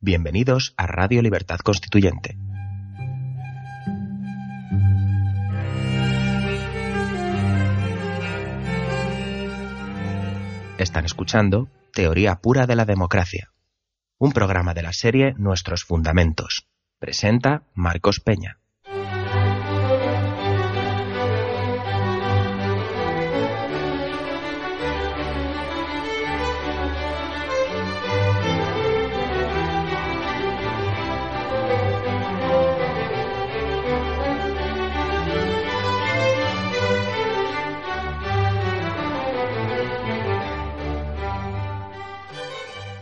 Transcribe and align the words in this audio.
Bienvenidos 0.00 0.74
a 0.76 0.86
Radio 0.86 1.22
Libertad 1.22 1.58
Constituyente. 1.58 2.38
Están 10.78 11.04
escuchando 11.04 11.68
Teoría 11.92 12.36
Pura 12.36 12.68
de 12.68 12.76
la 12.76 12.84
Democracia, 12.84 13.50
un 14.18 14.30
programa 14.30 14.72
de 14.72 14.82
la 14.82 14.92
serie 14.92 15.34
Nuestros 15.36 15.82
Fundamentos. 15.82 16.68
Presenta 17.00 17.64
Marcos 17.74 18.20
Peña. 18.20 18.60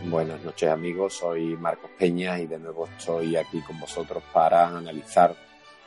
Buenas 0.09 0.41
noches 0.41 0.69
amigos, 0.69 1.15
soy 1.15 1.57
Marcos 1.57 1.91
Peña 1.99 2.39
y 2.39 2.47
de 2.47 2.57
nuevo 2.57 2.87
estoy 2.87 3.35
aquí 3.35 3.59
con 3.59 3.77
vosotros 3.77 4.23
para 4.31 4.69
analizar 4.69 5.35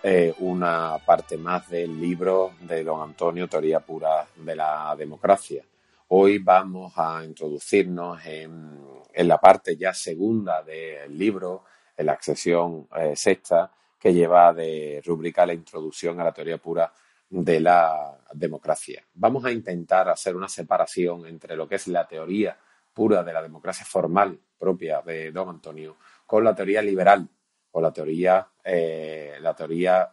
eh, 0.02 0.34
una 0.41 0.98
parte 1.06 1.38
más 1.38 1.70
del 1.70 1.98
libro 1.98 2.52
de 2.60 2.84
don 2.84 3.01
Antonio, 3.01 3.48
Teoría 3.48 3.80
Pura 3.80 4.27
de 4.37 4.55
la 4.55 4.95
Democracia. 4.98 5.65
Hoy 6.09 6.37
vamos 6.37 6.93
a 6.96 7.24
introducirnos 7.24 8.20
en, 8.27 8.79
la 9.15 9.38
parte 9.38 9.74
ya 9.74 9.95
segunda 9.95 10.62
del 10.62 11.16
libro, 11.16 11.65
en 11.96 12.05
la 12.05 12.18
sección 12.21 12.88
eh, 12.95 13.15
sexta, 13.16 13.73
que 13.98 14.12
lleva 14.12 14.52
de 14.52 15.01
rúbrica 15.02 15.46
la 15.46 15.55
introducción 15.55 16.21
a 16.21 16.24
la 16.24 16.32
teoría 16.32 16.59
pura 16.59 16.93
de 17.30 17.59
la 17.59 18.18
democracia. 18.34 19.02
Vamos 19.15 19.46
a 19.46 19.51
intentar 19.51 20.10
hacer 20.10 20.37
una 20.37 20.49
separación 20.49 21.24
entre 21.24 21.57
lo 21.57 21.66
que 21.66 21.77
es 21.77 21.88
la 21.88 22.07
teoría 22.07 22.55
pura 22.93 23.23
de 23.23 23.33
la 23.33 23.43
democracia 23.43 23.87
formal 23.87 24.38
propia 24.59 25.01
de 25.02 25.33
don 25.33 25.49
Antonio 25.49 25.96
con 26.27 26.45
la 26.45 26.55
teoría 26.55 26.83
liberal 26.83 27.29
o 27.73 27.80
la 27.80 27.93
teoría, 27.93 28.46
eh, 28.65 29.37
la 29.41 29.55
teoría 29.55 30.10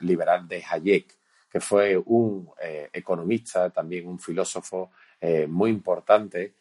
liberal 0.00 0.48
de 0.48 0.62
Hayek, 0.68 1.18
que 1.50 1.60
fue 1.60 1.96
un 1.96 2.50
eh, 2.60 2.88
economista, 2.92 3.70
también 3.70 4.08
un 4.08 4.18
filósofo 4.18 4.90
eh, 5.20 5.46
muy 5.46 5.70
importante 5.70 6.54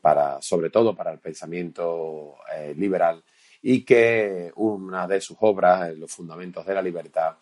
para, 0.00 0.40
sobre 0.40 0.70
todo 0.70 0.94
para 0.94 1.10
el 1.10 1.18
pensamiento 1.18 2.36
liberal 2.76 3.24
y 3.60 3.84
que 3.84 4.52
una 4.54 5.08
de 5.08 5.20
sus 5.20 5.36
obras, 5.40 5.92
Los 5.96 6.12
Fundamentos 6.12 6.64
de 6.64 6.74
la 6.74 6.80
Libertad, 6.80 7.34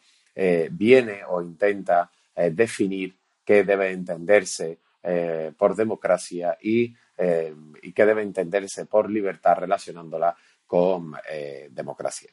viene 0.71 1.25
o 1.29 1.43
intenta 1.43 2.11
definir 2.35 3.15
qué 3.45 3.65
debe 3.65 3.91
entenderse 3.91 4.79
por 5.59 5.77
democracia 5.77 6.57
y 6.63 6.95
eh, 7.25 7.55
y 7.83 7.93
que 7.93 8.05
debe 8.05 8.23
entenderse 8.23 8.87
por 8.87 9.09
libertad 9.09 9.55
relacionándola 9.57 10.37
con 10.67 11.15
eh, 11.31 11.69
democracia. 11.71 12.33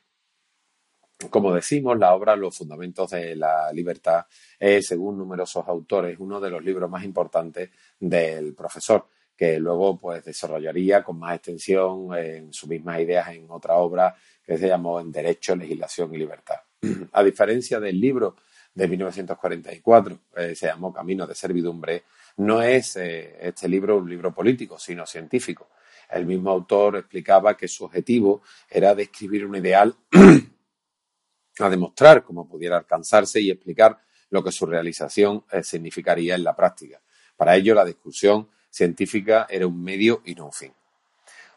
Como 1.29 1.53
decimos, 1.53 1.99
la 1.99 2.15
obra 2.15 2.35
Los 2.35 2.57
Fundamentos 2.57 3.11
de 3.11 3.35
la 3.35 3.71
Libertad 3.71 4.25
es, 4.57 4.87
según 4.87 5.17
numerosos 5.17 5.67
autores, 5.67 6.17
uno 6.19 6.39
de 6.39 6.49
los 6.49 6.63
libros 6.63 6.89
más 6.89 7.03
importantes 7.03 7.69
del 7.99 8.55
profesor, 8.55 9.07
que 9.35 9.59
luego 9.59 9.99
pues, 9.99 10.23
desarrollaría 10.23 11.03
con 11.03 11.19
más 11.19 11.35
extensión 11.35 12.15
en 12.17 12.51
sus 12.51 12.67
mismas 12.67 12.99
ideas 12.99 13.29
en 13.29 13.45
otra 13.51 13.75
obra 13.75 14.15
que 14.43 14.57
se 14.57 14.67
llamó 14.67 14.99
En 14.99 15.11
Derecho, 15.11 15.55
Legislación 15.55 16.15
y 16.15 16.17
Libertad. 16.17 16.61
A 17.11 17.23
diferencia 17.23 17.79
del 17.79 17.99
libro 17.99 18.37
de 18.79 18.87
1944, 18.87 20.19
eh, 20.37 20.55
se 20.55 20.67
llamó 20.67 20.93
Camino 20.93 21.27
de 21.27 21.35
Servidumbre, 21.35 22.05
no 22.37 22.61
es 22.61 22.95
eh, 22.95 23.37
este 23.41 23.67
libro 23.67 23.97
un 23.97 24.09
libro 24.09 24.33
político, 24.33 24.79
sino 24.79 25.05
científico. 25.05 25.67
El 26.09 26.25
mismo 26.25 26.49
autor 26.49 26.95
explicaba 26.95 27.57
que 27.57 27.67
su 27.67 27.83
objetivo 27.83 28.41
era 28.69 28.95
describir 28.95 29.45
un 29.45 29.57
ideal 29.57 29.93
a 31.59 31.69
demostrar 31.69 32.23
cómo 32.23 32.47
pudiera 32.47 32.77
alcanzarse 32.77 33.41
y 33.41 33.51
explicar 33.51 33.99
lo 34.29 34.41
que 34.41 34.51
su 34.53 34.65
realización 34.65 35.43
eh, 35.51 35.61
significaría 35.61 36.35
en 36.35 36.45
la 36.45 36.55
práctica. 36.55 37.01
Para 37.35 37.57
ello, 37.57 37.75
la 37.75 37.83
discusión 37.83 38.47
científica 38.69 39.45
era 39.49 39.67
un 39.67 39.83
medio 39.83 40.21
y 40.23 40.35
no 40.35 40.45
un 40.45 40.53
fin. 40.53 40.71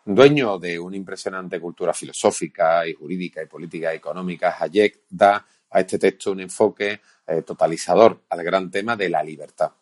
Dueño 0.05 0.59
de 0.59 0.77
una 0.77 0.97
impresionante 0.97 1.61
cultura 1.61 1.95
filosófica 1.95 2.85
y 2.85 2.95
jurídica 2.95 3.41
y 3.41 3.47
política 3.47 3.95
y 3.95 3.99
económica, 3.99 4.57
Hayek 4.59 5.03
da 5.09 5.47
a 5.73 5.81
este 5.81 5.99
texto 5.99 6.33
un 6.33 6.41
enfoque 6.41 7.01
eh, 7.27 7.43
totalizador 7.43 8.23
al 8.29 8.43
gran 8.43 8.71
tema 8.71 8.97
de 8.97 9.09
la 9.09 9.23
libertad. 9.23 9.73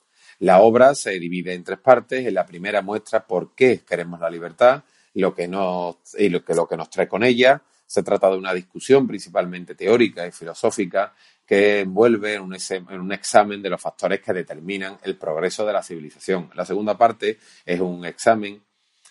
La 0.41 0.61
obra 0.61 0.95
se 0.95 1.19
divide 1.19 1.53
en 1.53 1.65
tres 1.65 1.79
partes. 1.79 2.27
En 2.27 2.35
la 2.35 2.47
primera 2.47 2.81
muestra 2.83 3.27
por 3.27 3.55
qué 3.55 3.81
queremos 3.87 4.21
la 4.21 4.31
libertad 4.31 4.83
y 5.13 5.21
lo 5.21 5.35
que, 5.35 5.47
lo 5.49 6.69
que 6.69 6.77
nos 6.77 6.91
trae 6.91 7.09
con 7.09 7.23
ella. 7.23 7.63
Se 7.87 8.03
trata 8.03 8.31
de 8.31 8.39
una 8.39 8.55
discusión 8.55 9.07
principalmente 9.07 9.75
teórica 9.75 10.27
y 10.27 10.33
filosófica 10.33 11.13
que 11.45 11.81
envuelve 11.81 12.35
en 12.35 12.43
un, 12.43 13.13
examen 13.13 13.61
de 13.61 13.69
los 13.69 13.81
factores 13.81 14.21
que 14.21 14.33
determinan 14.33 14.97
el 15.03 15.19
progreso 15.19 15.67
de 15.67 15.73
la 15.73 15.83
civilización. 15.83 16.49
La 16.55 16.65
segunda 16.65 16.97
parte 16.97 17.39
es 17.67 17.81
un 17.81 18.05
examen 18.07 18.63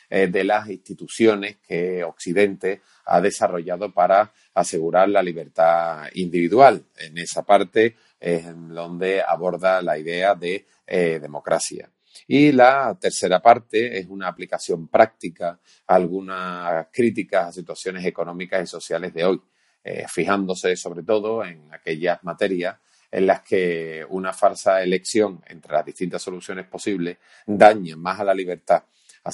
eh, 0.10 0.28
de 0.28 0.44
las 0.44 0.70
instituciones 0.70 1.58
que 1.58 2.04
Occidente 2.04 2.82
ha 3.06 3.22
desarrollado 3.22 3.94
para 3.94 4.34
asegurar 4.54 5.10
la 5.10 5.22
libertad 5.22 6.08
individual. 6.14 6.84
En 6.98 7.18
esa 7.18 7.44
parte 7.44 7.96
es 8.20 8.46
donde 8.54 9.22
aborda 9.22 9.82
la 9.82 9.98
idea 9.98 10.36
de 10.36 10.66
eh, 10.88 11.20
democracia. 11.22 11.90
Y 12.28 12.52
la 12.52 12.98
tercera 13.00 13.40
parte 13.42 13.98
es 13.98 14.08
una 14.08 14.28
aplicación 14.28 14.88
práctica 14.88 15.60
a 15.88 15.96
algunas 15.96 16.88
críticas 16.92 17.48
a 17.48 17.52
situaciones 17.52 18.06
económicas 18.06 18.64
y 18.64 18.68
sociales 18.68 19.14
de 19.14 19.26
hoy, 19.26 19.42
eh, 19.84 20.06
fijándose 20.08 20.76
sobre 20.76 21.04
todo 21.04 21.46
en 21.46 21.72
aquellas 21.74 22.24
materias 22.24 22.78
en 23.12 23.26
las 23.26 23.42
que 23.42 24.06
una 24.10 24.34
falsa 24.34 24.84
elección 24.84 25.42
entre 25.48 25.74
las 25.74 25.86
distintas 25.86 26.22
soluciones 26.22 26.68
posibles 26.68 27.18
daña 27.46 27.96
más 27.96 28.20
a 28.20 28.24
la 28.24 28.34
libertad, 28.34 28.84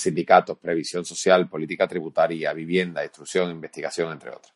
sindicatos, 0.01 0.57
previsión 0.57 1.05
social, 1.05 1.49
política 1.49 1.87
tributaria, 1.87 2.53
vivienda, 2.53 3.03
instrucción, 3.03 3.51
investigación, 3.51 4.11
entre 4.11 4.29
otras. 4.29 4.53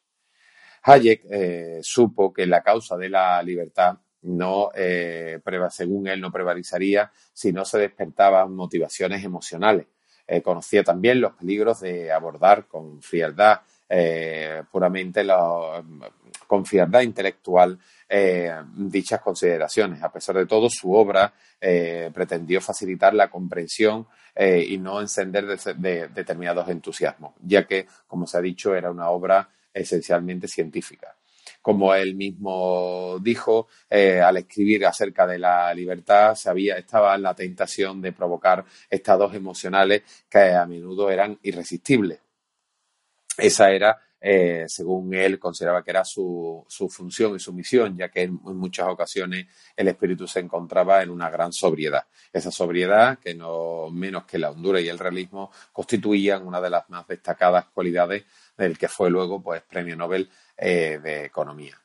Hayek 0.84 1.26
eh, 1.30 1.80
supo 1.82 2.34
que 2.34 2.46
la 2.46 2.62
causa 2.62 2.98
de 2.98 3.10
la 3.10 3.42
libertad 3.44 3.98
no, 4.22 4.72
eh, 4.76 5.40
según 5.70 6.08
él, 6.08 6.20
no 6.20 6.32
prevalizaría 6.32 7.12
si 7.34 7.52
no 7.52 7.66
se 7.66 7.80
despertaban 7.80 8.54
motivaciones 8.54 9.24
emocionales. 9.24 9.88
Eh, 10.28 10.42
conocía 10.42 10.84
también 10.84 11.22
los 11.22 11.34
peligros 11.34 11.82
de 11.82 12.12
abordar 12.12 12.68
con 12.68 13.02
frialdad, 13.02 13.62
eh, 13.90 14.64
puramente 14.72 15.26
con 16.48 16.66
frialdad 16.66 17.02
intelectual, 17.02 17.78
dichas 18.76 19.22
consideraciones. 19.22 20.02
A 20.02 20.12
pesar 20.12 20.38
de 20.38 20.46
todo, 20.46 20.68
su 20.70 20.94
obra 20.94 21.34
pretendió 21.60 22.62
facilitar 22.62 23.14
la 23.14 23.30
comprensión 23.30 24.08
y 24.36 24.78
no 24.78 25.02
encender 25.02 25.46
determinados 25.46 26.70
entusiasmos, 26.70 27.34
ya 27.44 27.68
que, 27.68 27.88
como 28.08 28.26
se 28.26 28.38
ha 28.38 28.42
dicho, 28.42 28.74
era 28.74 28.90
una 28.90 29.10
obra 29.10 29.50
esencialmente 29.74 30.48
científica 30.48 31.16
como 31.62 31.94
él 31.94 32.16
mismo 32.16 33.18
dijo, 33.22 33.68
eh, 33.90 34.20
al 34.22 34.38
escribir 34.38 34.86
acerca 34.86 35.28
de 35.28 35.40
la 35.40 35.74
libertad, 35.74 36.34
estaba 36.34 37.16
en 37.16 37.22
la 37.22 37.36
tentación 37.36 38.02
de 38.02 38.14
provocar 38.14 38.66
estados 38.90 39.34
emocionales 39.36 40.04
que 40.30 40.54
a 40.54 40.66
menudo 40.66 41.10
eran 41.10 41.38
irresistibles. 41.44 42.20
Esa 43.40 43.72
era, 43.72 43.98
eh, 44.22 44.66
según 44.68 45.14
él, 45.14 45.40
consideraba 45.40 45.84
que 45.84 45.92
era 45.92 46.04
su, 46.04 46.66
su, 46.68 46.90
función 46.90 47.36
y 47.36 47.40
su 47.40 47.54
misión, 47.54 47.98
ya 47.98 48.10
que 48.10 48.24
en, 48.24 48.40
muchas 48.44 48.88
ocasiones 48.88 49.48
el 49.76 49.88
espíritu 49.88 50.28
se 50.28 50.40
encontraba 50.40 51.02
en 51.02 51.10
una 51.10 51.30
gran 51.30 51.54
sobriedad. 51.54 52.06
Esa 52.34 52.52
sobriedad, 52.52 53.20
que 53.20 53.34
no 53.34 53.90
menos 53.90 54.26
que 54.26 54.38
la 54.38 54.52
hondura 54.52 54.82
y 54.82 54.90
el 54.90 55.00
realismo, 55.00 55.52
constituían 55.72 56.46
una 56.46 56.60
de 56.60 56.70
las 56.70 56.90
más 56.90 57.08
destacadas 57.08 57.66
cualidades 57.74 58.26
del 58.58 58.78
que 58.78 58.88
fue 58.88 59.10
luego 59.10 59.42
pues, 59.42 59.62
premio 59.62 59.96
Nobel 59.96 60.30
eh, 60.58 61.00
de 61.02 61.26
Economía. 61.26 61.78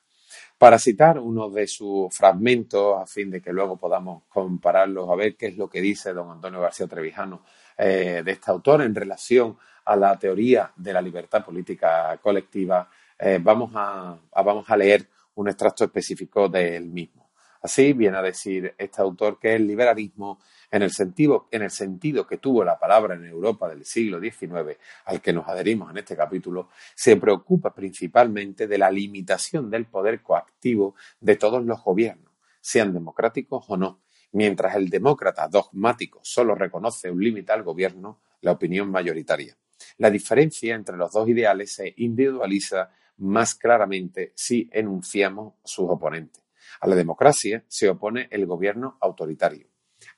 Para 0.59 0.79
citar 0.79 1.19
uno 1.19 1.51
de 1.51 1.67
sus 1.67 2.15
fragmentos, 2.17 3.01
a 3.01 3.07
fin 3.07 3.31
de 3.31 3.43
que 3.43 3.53
luego 3.53 3.77
podamos 3.77 4.23
compararlos 4.29 5.11
a 5.11 5.15
ver 5.15 5.37
qué 5.37 5.49
es 5.49 5.57
lo 5.57 5.69
que 5.69 5.81
dice 5.81 6.13
don 6.13 6.31
Antonio 6.31 6.61
García 6.61 6.87
Trevijano 6.87 7.43
eh, 7.77 8.23
de 8.25 8.33
este 8.33 8.51
autor 8.51 8.83
en 8.83 8.95
relación 8.95 9.59
a 9.85 9.97
la 9.97 10.19
teoría 10.19 10.73
de 10.77 10.93
la 10.93 11.03
libertad 11.03 11.45
política 11.45 12.19
colectiva, 12.23 12.89
eh, 13.19 13.39
vamos, 13.41 13.73
a, 13.75 14.17
vamos 14.45 14.69
a 14.69 14.77
leer 14.77 15.09
un 15.35 15.49
extracto 15.49 15.85
específico 15.85 16.49
del 16.49 16.87
mismo. 16.87 17.31
Así 17.63 17.95
viene 17.95 18.19
a 18.19 18.23
decir 18.23 18.75
este 18.77 19.01
autor 19.01 19.39
que 19.39 19.55
el 19.55 19.67
liberalismo, 19.67 20.39
en 20.71 20.83
el 20.83 20.91
sentido, 20.91 21.49
en 21.51 21.63
el 21.63 21.71
sentido 21.71 22.27
que 22.27 22.37
tuvo 22.37 22.63
la 22.63 22.79
palabra 22.79 23.15
en 23.15 23.25
Europa 23.25 23.71
del 23.71 23.87
siglo 23.87 24.21
XIX, 24.21 24.77
al 25.07 25.23
que 25.23 25.33
nos 25.33 25.49
adherimos 25.49 25.91
en 25.91 25.97
este 25.97 26.15
capítulo, 26.15 26.69
se 26.95 27.17
preocupa 27.17 27.75
principalmente 27.75 28.67
de 28.67 28.77
la 28.77 28.91
limitación 28.91 29.71
del 29.71 29.87
poder 29.87 30.21
coactivo 30.21 30.95
de 31.21 31.37
todos 31.37 31.65
los 31.65 31.83
gobiernos, 31.83 32.35
sean 32.61 32.93
democráticos 32.93 33.65
o 33.69 33.79
no. 33.79 34.03
Mientras 34.33 34.75
el 34.75 34.91
demócrata 34.91 35.49
dogmático 35.49 36.21
solo 36.23 36.55
reconoce 36.55 37.11
un 37.11 37.23
límite 37.23 37.53
al 37.53 37.63
gobierno, 37.63 38.21
la 38.43 38.53
opinión 38.53 38.91
mayoritaria. 38.91 39.57
La 39.99 40.11
diferencia 40.11 40.75
entre 40.75 40.97
los 40.97 41.13
dos 41.13 41.29
ideales 41.29 41.73
se 41.73 41.95
individualiza 41.99 42.91
más 43.19 43.55
claramente 43.55 44.33
si 44.35 44.69
enunciamos 44.73 45.55
sus 45.65 45.87
oponentes. 45.89 46.43
A 46.81 46.89
la 46.89 46.97
democracia 46.97 47.65
se 47.69 47.89
opone 47.89 48.29
el 48.31 48.47
gobierno 48.47 48.99
autoritario. 49.01 49.69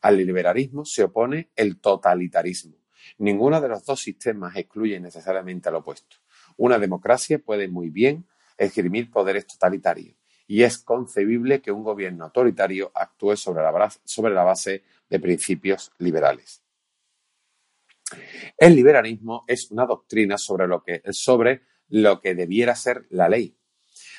Al 0.00 0.16
liberalismo 0.16 0.84
se 0.84 1.04
opone 1.04 1.50
el 1.56 1.78
totalitarismo. 1.78 2.76
Ninguno 3.18 3.60
de 3.60 3.68
los 3.68 3.84
dos 3.84 4.00
sistemas 4.00 4.56
excluye 4.56 4.98
necesariamente 4.98 5.68
al 5.68 5.76
opuesto. 5.76 6.16
Una 6.56 6.78
democracia 6.78 7.38
puede 7.38 7.68
muy 7.68 7.90
bien 7.90 8.26
esgrimir 8.56 9.10
poderes 9.10 9.46
totalitarios 9.46 10.16
y 10.46 10.62
es 10.62 10.78
concebible 10.78 11.60
que 11.60 11.72
un 11.72 11.82
gobierno 11.82 12.24
autoritario 12.24 12.90
actúe 12.94 13.36
sobre 13.36 13.62
la, 13.62 13.92
sobre 14.04 14.34
la 14.34 14.44
base 14.44 14.84
de 15.10 15.20
principios 15.20 15.92
liberales. 15.98 16.65
El 18.56 18.76
liberalismo 18.76 19.44
es 19.46 19.70
una 19.70 19.86
doctrina 19.86 20.38
sobre 20.38 20.66
lo 20.66 20.82
que, 20.82 21.02
sobre 21.10 21.62
lo 21.88 22.20
que 22.20 22.34
debiera 22.34 22.74
ser 22.74 23.06
la 23.10 23.28
ley. 23.28 23.56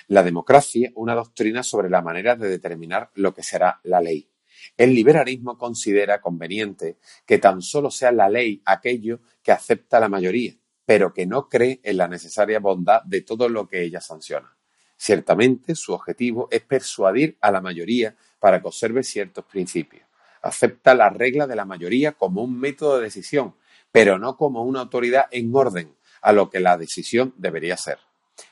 La 0.07 0.24
democracia, 0.24 0.92
una 0.95 1.16
doctrina 1.16 1.63
sobre 1.63 1.89
la 1.89 2.01
manera 2.01 2.36
de 2.36 2.50
determinar 2.50 3.12
lo 3.16 3.34
que 3.34 3.44
será 3.44 3.80
la 3.84 4.01
ley. 4.01 4.30
El 4.75 4.94
liberalismo 4.94 5.57
considera 5.57 6.22
conveniente 6.22 6.98
que 7.25 7.38
tan 7.38 7.62
solo 7.62 7.92
sea 7.92 8.12
la 8.12 8.30
ley 8.30 8.62
aquello 8.66 9.22
que 9.44 9.51
acepta 9.51 10.00
la 10.00 10.10
mayoría, 10.10 10.54
pero 10.86 11.13
que 11.13 11.25
no 11.25 11.48
cree 11.50 11.80
en 11.84 11.98
la 11.98 12.07
necesaria 12.07 12.60
bondad 12.60 13.04
de 13.04 13.22
todo 13.22 13.50
lo 13.50 13.68
que 13.68 13.81
ella 13.81 14.01
sanciona. 14.01 14.57
Ciertamente, 14.98 15.75
su 15.75 15.94
objetivo 15.94 16.48
es 16.51 16.62
persuadir 16.62 17.38
a 17.42 17.51
la 17.51 17.62
mayoría 17.62 18.16
para 18.39 18.62
que 18.62 18.68
observe 18.68 19.04
ciertos 19.04 19.45
principios. 19.45 20.04
Acepta 20.42 20.95
la 20.95 21.10
regla 21.10 21.45
de 21.45 21.56
la 21.56 21.66
mayoría 21.66 22.13
como 22.13 22.44
un 22.44 22.60
método 22.60 22.98
de 22.98 23.04
decisión, 23.04 23.56
pero 23.98 24.20
no 24.20 24.38
como 24.38 24.62
una 24.62 24.82
autoridad 24.82 25.26
en 25.32 25.50
orden 25.56 25.92
a 26.22 26.32
lo 26.32 26.52
que 26.52 26.60
la 26.60 26.78
decisión 26.78 27.34
debería 27.36 27.76
ser. 27.78 27.98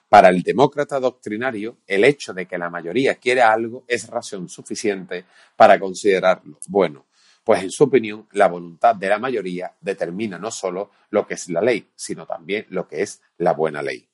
Para 0.10 0.30
el 0.30 0.42
demócrata 0.42 1.00
doctrinario, 1.00 1.78
el 1.86 2.04
hecho 2.04 2.34
de 2.34 2.48
que 2.48 2.58
la 2.58 2.72
mayoría 2.72 3.14
quiera 3.14 3.54
algo 3.54 3.84
es 3.88 4.08
razón 4.08 4.50
suficiente 4.50 5.26
para 5.56 5.80
considerarlo 5.80 6.58
bueno, 6.68 7.06
pues 7.44 7.62
en 7.62 7.70
su 7.70 7.84
opinión 7.84 8.28
la 8.32 8.48
voluntad 8.48 8.96
de 8.96 9.08
la 9.08 9.20
mayoría 9.20 9.72
determina 9.80 10.40
no 10.40 10.50
solo 10.50 10.90
lo 11.12 11.28
que 11.28 11.36
es 11.36 11.48
la 11.50 11.62
ley, 11.62 11.92
sino 11.94 12.26
también 12.26 12.66
lo 12.70 12.88
que 12.88 13.04
es 13.04 13.22
la 13.38 13.54
buena 13.54 13.84
ley. 13.84 14.10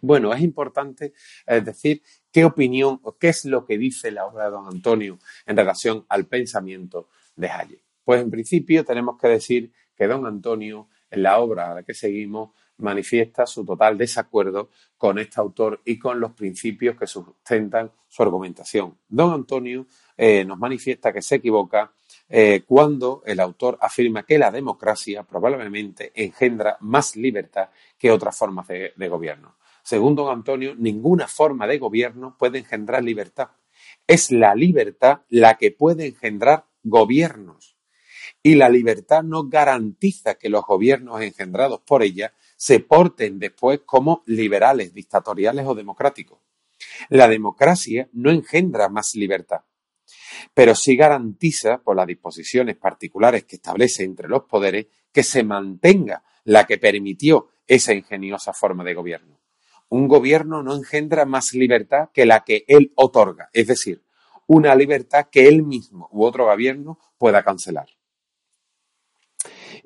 Bueno, 0.00 0.34
es 0.34 0.40
importante 0.40 1.12
decir 1.46 2.02
qué 2.32 2.44
opinión 2.44 2.98
o 3.04 3.16
qué 3.16 3.28
es 3.28 3.44
lo 3.44 3.64
que 3.64 3.78
dice 3.78 4.10
la 4.10 4.26
obra 4.26 4.46
de 4.46 4.50
don 4.50 4.66
Antonio 4.66 5.20
en 5.46 5.56
relación 5.56 6.04
al 6.08 6.26
pensamiento 6.26 7.08
de 7.36 7.48
Hayek. 7.48 7.87
Pues 8.08 8.22
en 8.22 8.30
principio 8.30 8.86
tenemos 8.86 9.18
que 9.20 9.28
decir 9.28 9.70
que 9.94 10.06
don 10.06 10.24
Antonio, 10.24 10.88
en 11.10 11.22
la 11.24 11.40
obra 11.40 11.70
a 11.70 11.74
la 11.74 11.82
que 11.82 11.92
seguimos, 11.92 12.52
manifiesta 12.78 13.44
su 13.44 13.66
total 13.66 13.98
desacuerdo 13.98 14.70
con 14.96 15.18
este 15.18 15.38
autor 15.38 15.82
y 15.84 15.98
con 15.98 16.18
los 16.18 16.32
principios 16.32 16.96
que 16.96 17.06
sustentan 17.06 17.92
su 18.08 18.22
argumentación. 18.22 18.96
Don 19.06 19.34
Antonio 19.34 19.84
eh, 20.16 20.42
nos 20.42 20.58
manifiesta 20.58 21.12
que 21.12 21.20
se 21.20 21.34
equivoca 21.34 21.92
eh, 22.30 22.62
cuando 22.66 23.22
el 23.26 23.40
autor 23.40 23.76
afirma 23.78 24.22
que 24.22 24.38
la 24.38 24.50
democracia 24.50 25.24
probablemente 25.24 26.10
engendra 26.14 26.78
más 26.80 27.14
libertad 27.14 27.68
que 27.98 28.10
otras 28.10 28.38
formas 28.38 28.66
de 28.68 29.08
gobierno. 29.10 29.56
Según 29.82 30.14
don 30.14 30.32
Antonio, 30.32 30.74
ninguna 30.74 31.28
forma 31.28 31.66
de 31.66 31.78
gobierno 31.78 32.36
puede 32.38 32.60
engendrar 32.60 33.04
libertad. 33.04 33.50
Es 34.06 34.32
la 34.32 34.54
libertad 34.54 35.20
la 35.28 35.58
que 35.58 35.72
puede 35.72 36.06
engendrar 36.06 36.64
gobiernos 36.82 37.77
y 38.48 38.54
la 38.54 38.70
libertad 38.70 39.22
no 39.22 39.46
garantiza 39.46 40.36
que 40.36 40.48
los 40.48 40.64
gobiernos 40.64 41.20
engendrados 41.20 41.82
por 41.82 42.02
ella 42.02 42.32
se 42.56 42.80
porten 42.80 43.38
después 43.38 43.80
como 43.84 44.22
liberales, 44.24 44.94
dictatoriales 44.94 45.66
o 45.66 45.74
democráticos. 45.74 46.38
La 47.10 47.28
democracia 47.28 48.08
no 48.14 48.30
engendra 48.30 48.88
más 48.88 49.14
libertad, 49.16 49.64
pero 50.54 50.74
sí 50.74 50.96
garantiza, 50.96 51.82
por 51.82 51.94
las 51.94 52.06
disposiciones 52.06 52.78
particulares 52.78 53.44
que 53.44 53.56
establece 53.56 54.04
entre 54.04 54.28
los 54.28 54.44
poderes, 54.44 54.86
que 55.12 55.22
se 55.22 55.42
mantenga 55.42 56.22
la 56.44 56.66
que 56.66 56.78
permitió 56.78 57.48
esa 57.66 57.92
ingeniosa 57.92 58.54
forma 58.54 58.82
de 58.82 58.94
gobierno. 58.94 59.42
Un 59.90 60.08
gobierno 60.08 60.62
no 60.62 60.74
engendra 60.74 61.26
más 61.26 61.52
libertad 61.52 62.08
que 62.14 62.24
la 62.24 62.44
que 62.44 62.64
él 62.66 62.92
otorga, 62.94 63.50
es 63.52 63.66
decir, 63.66 64.02
una 64.46 64.74
libertad 64.74 65.26
que 65.30 65.48
él 65.48 65.64
mismo 65.64 66.08
u 66.12 66.24
otro 66.24 66.46
gobierno 66.46 66.98
pueda 67.18 67.42
cancelar. 67.42 67.97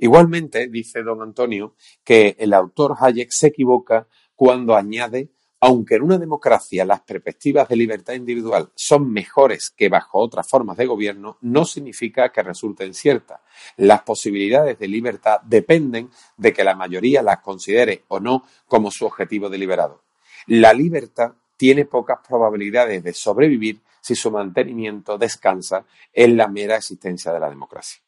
Igualmente, 0.03 0.67
dice 0.67 1.05
don 1.05 1.23
Antonio, 1.23 1.77
que 2.03 2.35
el 2.41 2.55
autor 2.55 2.97
Hayek 2.99 3.31
se 3.31 3.47
equivoca 3.47 4.09
cuando 4.35 4.75
añade 4.75 5.31
aunque 5.65 5.95
en 5.95 6.03
una 6.03 6.19
democracia 6.19 6.85
las 6.85 7.03
perspectivas 7.03 7.69
de 7.69 7.77
libertad 7.77 8.15
individual 8.15 8.73
son 8.75 9.13
mejores 9.13 9.71
que 9.71 9.89
bajo 9.89 10.19
otras 10.19 10.49
formas 10.49 10.77
de 10.77 10.87
gobierno, 10.87 11.39
no 11.43 11.65
significa 11.65 12.33
que 12.33 12.43
resulten 12.43 12.95
ciertas. 12.95 13.39
Las 13.77 14.03
posibilidades 14.03 14.77
de 14.81 14.89
libertad 14.89 15.41
dependen 15.43 16.11
de 16.37 16.53
que 16.53 16.65
la 16.65 16.75
mayoría 16.75 17.23
las 17.23 17.39
considere 17.39 18.03
o 18.09 18.19
no 18.19 18.45
como 18.67 18.91
su 18.91 19.07
objetivo 19.07 19.49
deliberado. 19.49 20.03
La 20.49 20.73
libertad 20.73 21.35
tiene 21.57 21.85
pocas 21.85 22.19
probabilidades 22.27 23.05
de 23.05 23.13
sobrevivir 23.13 23.79
si 24.01 24.17
su 24.17 24.33
mantenimiento 24.33 25.17
descansa 25.17 25.85
en 26.13 26.37
la 26.37 26.49
mera 26.49 26.75
existencia 26.75 27.33
de 27.33 27.39
la 27.39 27.49
democracia. 27.49 28.03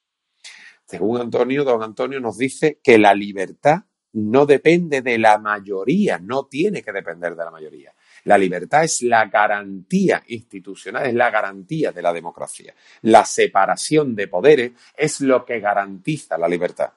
Según 0.86 1.20
Antonio, 1.20 1.64
don 1.64 1.82
Antonio 1.82 2.20
nos 2.20 2.36
dice 2.36 2.80
que 2.82 2.98
la 2.98 3.14
libertad 3.14 3.84
no 4.14 4.46
depende 4.46 5.02
de 5.02 5.18
la 5.18 5.38
mayoría, 5.38 6.18
no 6.18 6.46
tiene 6.46 6.82
que 6.82 6.92
depender 6.92 7.34
de 7.34 7.44
la 7.44 7.50
mayoría. 7.50 7.92
La 8.24 8.38
libertad 8.38 8.84
es 8.84 9.02
la 9.02 9.26
garantía 9.26 10.22
institucional, 10.28 11.06
es 11.06 11.14
la 11.14 11.30
garantía 11.30 11.90
de 11.90 12.02
la 12.02 12.12
democracia. 12.12 12.74
La 13.02 13.24
separación 13.24 14.14
de 14.14 14.28
poderes 14.28 14.72
es 14.96 15.20
lo 15.20 15.44
que 15.44 15.58
garantiza 15.58 16.38
la 16.38 16.48
libertad. 16.48 16.92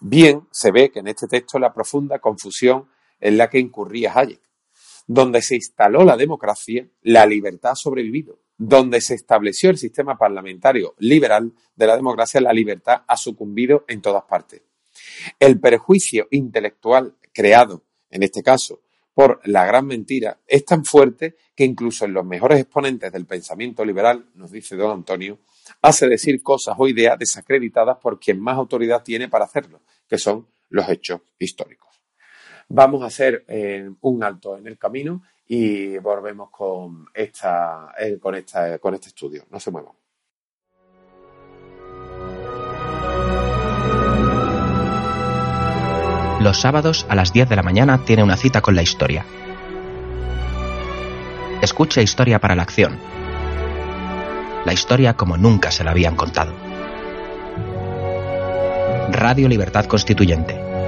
Bien, 0.00 0.48
se 0.50 0.70
ve 0.70 0.90
que 0.90 1.00
en 1.00 1.08
este 1.08 1.28
texto 1.28 1.58
la 1.58 1.74
profunda 1.74 2.18
confusión 2.20 2.88
en 3.20 3.36
la 3.36 3.50
que 3.50 3.58
incurría 3.58 4.12
Hayek. 4.14 4.40
Donde 5.06 5.42
se 5.42 5.56
instaló 5.56 6.04
la 6.04 6.16
democracia, 6.16 6.88
la 7.02 7.26
libertad 7.26 7.72
ha 7.72 7.76
sobrevivido 7.76 8.38
donde 8.60 9.00
se 9.00 9.14
estableció 9.14 9.70
el 9.70 9.78
sistema 9.78 10.18
parlamentario 10.18 10.94
liberal 10.98 11.50
de 11.74 11.86
la 11.86 11.96
democracia, 11.96 12.42
la 12.42 12.52
libertad 12.52 13.04
ha 13.06 13.16
sucumbido 13.16 13.86
en 13.88 14.02
todas 14.02 14.24
partes. 14.24 14.60
El 15.38 15.58
perjuicio 15.58 16.28
intelectual 16.30 17.14
creado, 17.32 17.84
en 18.10 18.22
este 18.22 18.42
caso, 18.42 18.82
por 19.14 19.40
la 19.44 19.64
gran 19.64 19.86
mentira, 19.86 20.40
es 20.46 20.66
tan 20.66 20.84
fuerte 20.84 21.36
que 21.56 21.64
incluso 21.64 22.04
en 22.04 22.12
los 22.12 22.26
mejores 22.26 22.60
exponentes 22.60 23.10
del 23.10 23.24
pensamiento 23.24 23.82
liberal, 23.82 24.26
nos 24.34 24.50
dice 24.50 24.76
don 24.76 24.92
Antonio, 24.92 25.38
hace 25.80 26.06
decir 26.06 26.42
cosas 26.42 26.74
o 26.76 26.86
ideas 26.86 27.18
desacreditadas 27.18 27.96
por 27.96 28.20
quien 28.20 28.38
más 28.38 28.58
autoridad 28.58 29.02
tiene 29.02 29.28
para 29.28 29.46
hacerlo, 29.46 29.80
que 30.06 30.18
son 30.18 30.46
los 30.68 30.86
hechos 30.90 31.22
históricos. 31.38 31.99
Vamos 32.72 33.02
a 33.02 33.06
hacer 33.06 33.44
eh, 33.48 33.90
un 34.00 34.22
alto 34.22 34.56
en 34.56 34.68
el 34.68 34.78
camino 34.78 35.22
y 35.48 35.98
volvemos 35.98 36.50
con, 36.50 37.06
esta, 37.12 37.92
eh, 37.98 38.16
con, 38.20 38.36
esta, 38.36 38.78
con 38.78 38.94
este 38.94 39.08
estudio. 39.08 39.44
No 39.50 39.58
se 39.58 39.72
muevan. 39.72 39.92
Los 46.40 46.60
sábados 46.60 47.06
a 47.08 47.16
las 47.16 47.32
10 47.32 47.48
de 47.48 47.56
la 47.56 47.64
mañana 47.64 48.04
tiene 48.04 48.22
una 48.22 48.36
cita 48.36 48.60
con 48.62 48.76
la 48.76 48.82
historia. 48.82 49.26
Escucha 51.60 52.00
Historia 52.00 52.38
para 52.38 52.54
la 52.54 52.62
Acción. 52.62 52.96
La 54.64 54.72
historia 54.72 55.14
como 55.14 55.36
nunca 55.36 55.72
se 55.72 55.82
la 55.82 55.90
habían 55.90 56.14
contado. 56.14 56.54
Radio 59.10 59.48
Libertad 59.48 59.86
Constituyente. 59.86 60.59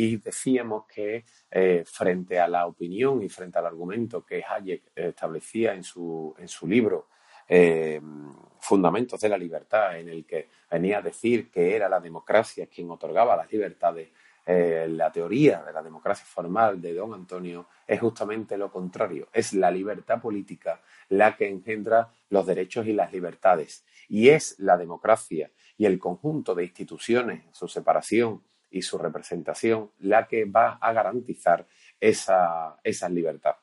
Y 0.00 0.18
decíamos 0.18 0.84
que 0.86 1.24
eh, 1.50 1.82
frente 1.84 2.38
a 2.38 2.46
la 2.46 2.66
opinión 2.66 3.20
y 3.20 3.28
frente 3.28 3.58
al 3.58 3.66
argumento 3.66 4.24
que 4.24 4.44
Hayek 4.48 4.92
establecía 4.94 5.74
en 5.74 5.82
su, 5.82 6.36
en 6.38 6.46
su 6.46 6.68
libro 6.68 7.08
eh, 7.48 8.00
Fundamentos 8.60 9.20
de 9.20 9.28
la 9.28 9.36
Libertad, 9.36 9.98
en 9.98 10.08
el 10.08 10.24
que 10.24 10.50
venía 10.70 10.98
a 10.98 11.02
decir 11.02 11.50
que 11.50 11.74
era 11.74 11.88
la 11.88 11.98
democracia 11.98 12.68
quien 12.68 12.88
otorgaba 12.92 13.36
las 13.36 13.50
libertades, 13.50 14.10
la 14.46 15.12
teoría 15.12 15.62
de 15.62 15.74
la 15.74 15.82
democracia 15.82 16.24
formal 16.24 16.80
de 16.80 16.94
don 16.94 17.12
Antonio 17.12 17.66
es 17.86 18.00
justamente 18.00 18.56
lo 18.56 18.72
contrario, 18.72 19.28
es 19.30 19.52
la 19.52 19.70
libertad 19.70 20.22
política 20.22 20.80
la 21.10 21.36
que 21.36 21.46
engendra 21.46 22.10
los 22.30 22.46
derechos 22.46 22.86
y 22.86 22.94
las 22.94 23.12
libertades. 23.12 23.84
Y 24.08 24.30
es 24.30 24.58
la 24.58 24.78
democracia 24.78 25.50
y 25.76 25.84
el 25.84 25.98
conjunto 25.98 26.54
de 26.54 26.64
instituciones, 26.64 27.44
su 27.52 27.68
separación 27.68 28.42
y 28.70 28.82
su 28.82 28.98
representación, 28.98 29.90
la 29.98 30.26
que 30.26 30.44
va 30.44 30.78
a 30.80 30.92
garantizar 30.92 31.66
esa, 32.00 32.78
esa 32.82 33.08
libertad. 33.08 33.56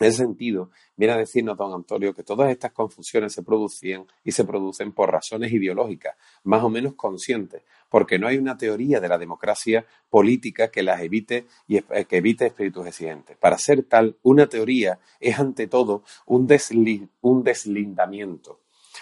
En 0.00 0.06
ese 0.06 0.18
sentido, 0.18 0.70
viene 0.96 1.14
a 1.14 1.16
decirnos 1.16 1.56
don 1.56 1.72
Antonio 1.74 2.14
que 2.14 2.22
todas 2.22 2.50
estas 2.50 2.70
confusiones 2.70 3.32
se 3.32 3.42
producían 3.42 4.06
y 4.22 4.30
se 4.30 4.44
producen 4.44 4.92
por 4.92 5.10
razones 5.10 5.52
ideológicas, 5.52 6.16
más 6.44 6.62
o 6.62 6.70
menos 6.70 6.94
conscientes, 6.94 7.62
porque 7.88 8.18
no 8.18 8.28
hay 8.28 8.38
una 8.38 8.56
teoría 8.56 9.00
de 9.00 9.08
la 9.08 9.18
democracia 9.18 9.86
política 10.08 10.70
que 10.70 10.84
las 10.84 11.00
evite 11.00 11.46
y 11.66 11.78
eh, 11.78 12.04
que 12.08 12.18
evite 12.18 12.46
espíritus 12.46 12.86
exigentes. 12.86 13.36
Para 13.38 13.58
ser 13.58 13.82
tal, 13.84 14.16
una 14.22 14.46
teoría 14.46 15.00
es 15.18 15.38
ante 15.38 15.66
todo 15.66 16.04
un, 16.26 16.48
un 17.20 17.42
deslindamiento, 17.42 18.60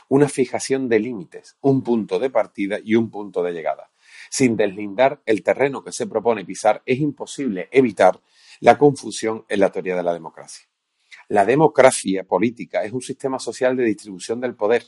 una 0.08 0.28
fijación 0.28 0.88
de 0.88 1.00
límites, 1.00 1.56
un 1.60 1.82
punto 1.82 2.18
de 2.18 2.30
partida 2.30 2.78
y 2.82 2.94
un 2.94 3.10
punto 3.10 3.42
de 3.42 3.52
llegada. 3.52 3.90
Sin 4.30 4.56
deslindar 4.56 5.22
el 5.26 5.42
terreno 5.42 5.82
que 5.82 5.92
se 5.92 6.06
propone 6.06 6.44
pisar, 6.44 6.82
es 6.86 6.98
imposible 6.98 7.68
evitar 7.70 8.20
la 8.60 8.78
confusión 8.78 9.44
en 9.48 9.60
la 9.60 9.70
teoría 9.70 9.96
de 9.96 10.02
la 10.02 10.14
democracia. 10.14 10.66
La 11.28 11.44
democracia 11.44 12.24
política 12.24 12.84
es 12.84 12.92
un 12.92 13.02
sistema 13.02 13.38
social 13.38 13.76
de 13.76 13.84
distribución 13.84 14.40
del 14.40 14.54
poder 14.54 14.84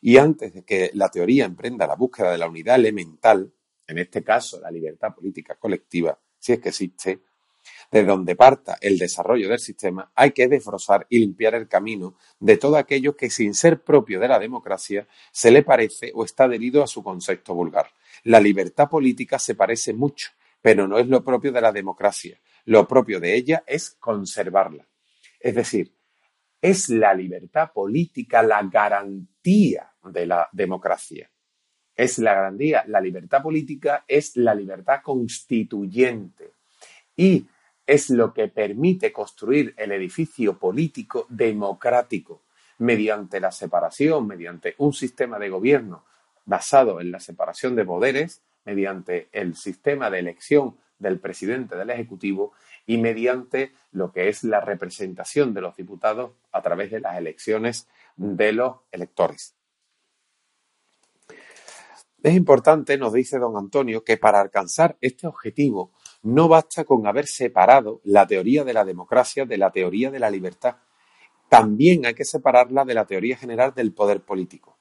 y 0.00 0.16
antes 0.16 0.54
de 0.54 0.64
que 0.64 0.90
la 0.94 1.10
teoría 1.10 1.44
emprenda 1.44 1.86
la 1.86 1.96
búsqueda 1.96 2.32
de 2.32 2.38
la 2.38 2.48
unidad 2.48 2.76
elemental, 2.76 3.52
en 3.86 3.98
este 3.98 4.24
caso 4.24 4.60
la 4.60 4.70
libertad 4.70 5.14
política 5.14 5.56
colectiva, 5.56 6.18
si 6.38 6.54
es 6.54 6.60
que 6.60 6.70
existe, 6.70 7.20
de 7.90 8.04
donde 8.04 8.34
parta 8.34 8.78
el 8.80 8.98
desarrollo 8.98 9.48
del 9.48 9.58
sistema, 9.58 10.10
hay 10.14 10.32
que 10.32 10.48
desbrozar 10.48 11.06
y 11.10 11.18
limpiar 11.18 11.54
el 11.54 11.68
camino 11.68 12.16
de 12.40 12.56
todo 12.56 12.76
aquello 12.76 13.16
que, 13.16 13.30
sin 13.30 13.54
ser 13.54 13.82
propio 13.82 14.18
de 14.18 14.28
la 14.28 14.38
democracia, 14.38 15.06
se 15.30 15.50
le 15.50 15.62
parece 15.62 16.10
o 16.14 16.24
está 16.24 16.44
adherido 16.44 16.82
a 16.82 16.86
su 16.86 17.02
concepto 17.02 17.54
vulgar. 17.54 17.86
La 18.24 18.40
libertad 18.40 18.88
política 18.88 19.38
se 19.38 19.54
parece 19.54 19.92
mucho, 19.92 20.30
pero 20.60 20.86
no 20.86 20.98
es 20.98 21.08
lo 21.08 21.24
propio 21.24 21.50
de 21.50 21.60
la 21.60 21.72
democracia. 21.72 22.40
Lo 22.66 22.86
propio 22.86 23.18
de 23.18 23.34
ella 23.34 23.64
es 23.66 23.90
conservarla. 23.98 24.86
Es 25.40 25.54
decir, 25.56 25.92
es 26.60 26.88
la 26.88 27.12
libertad 27.14 27.72
política 27.72 28.42
la 28.42 28.62
garantía 28.62 29.92
de 30.04 30.26
la 30.26 30.48
democracia. 30.52 31.28
Es 31.96 32.18
la 32.18 32.34
garantía. 32.34 32.84
La 32.86 33.00
libertad 33.00 33.42
política 33.42 34.04
es 34.06 34.36
la 34.36 34.54
libertad 34.54 35.02
constituyente. 35.02 36.52
Y 37.16 37.46
es 37.84 38.10
lo 38.10 38.32
que 38.32 38.46
permite 38.46 39.12
construir 39.12 39.74
el 39.76 39.90
edificio 39.90 40.56
político 40.56 41.26
democrático 41.28 42.44
mediante 42.78 43.40
la 43.40 43.50
separación, 43.50 44.28
mediante 44.28 44.76
un 44.78 44.92
sistema 44.92 45.38
de 45.40 45.48
gobierno 45.48 46.04
basado 46.44 47.00
en 47.00 47.10
la 47.10 47.20
separación 47.20 47.76
de 47.76 47.84
poderes, 47.84 48.42
mediante 48.64 49.28
el 49.32 49.56
sistema 49.56 50.10
de 50.10 50.20
elección 50.20 50.76
del 50.98 51.18
presidente 51.18 51.76
del 51.76 51.90
Ejecutivo 51.90 52.52
y 52.86 52.98
mediante 52.98 53.72
lo 53.90 54.12
que 54.12 54.28
es 54.28 54.44
la 54.44 54.60
representación 54.60 55.52
de 55.52 55.60
los 55.60 55.76
diputados 55.76 56.32
a 56.52 56.62
través 56.62 56.90
de 56.90 57.00
las 57.00 57.18
elecciones 57.18 57.88
de 58.16 58.52
los 58.52 58.76
electores. 58.92 59.54
Es 62.22 62.34
importante, 62.34 62.96
nos 62.96 63.12
dice 63.12 63.38
don 63.38 63.56
Antonio, 63.56 64.04
que 64.04 64.16
para 64.16 64.40
alcanzar 64.40 64.96
este 65.00 65.26
objetivo 65.26 65.90
no 66.22 66.46
basta 66.46 66.84
con 66.84 67.06
haber 67.08 67.26
separado 67.26 68.00
la 68.04 68.28
teoría 68.28 68.62
de 68.62 68.72
la 68.72 68.84
democracia 68.84 69.44
de 69.44 69.58
la 69.58 69.72
teoría 69.72 70.10
de 70.10 70.20
la 70.20 70.30
libertad. 70.30 70.76
También 71.48 72.06
hay 72.06 72.14
que 72.14 72.24
separarla 72.24 72.84
de 72.84 72.94
la 72.94 73.06
teoría 73.06 73.36
general 73.36 73.74
del 73.74 73.92
poder 73.92 74.20
político. 74.20 74.71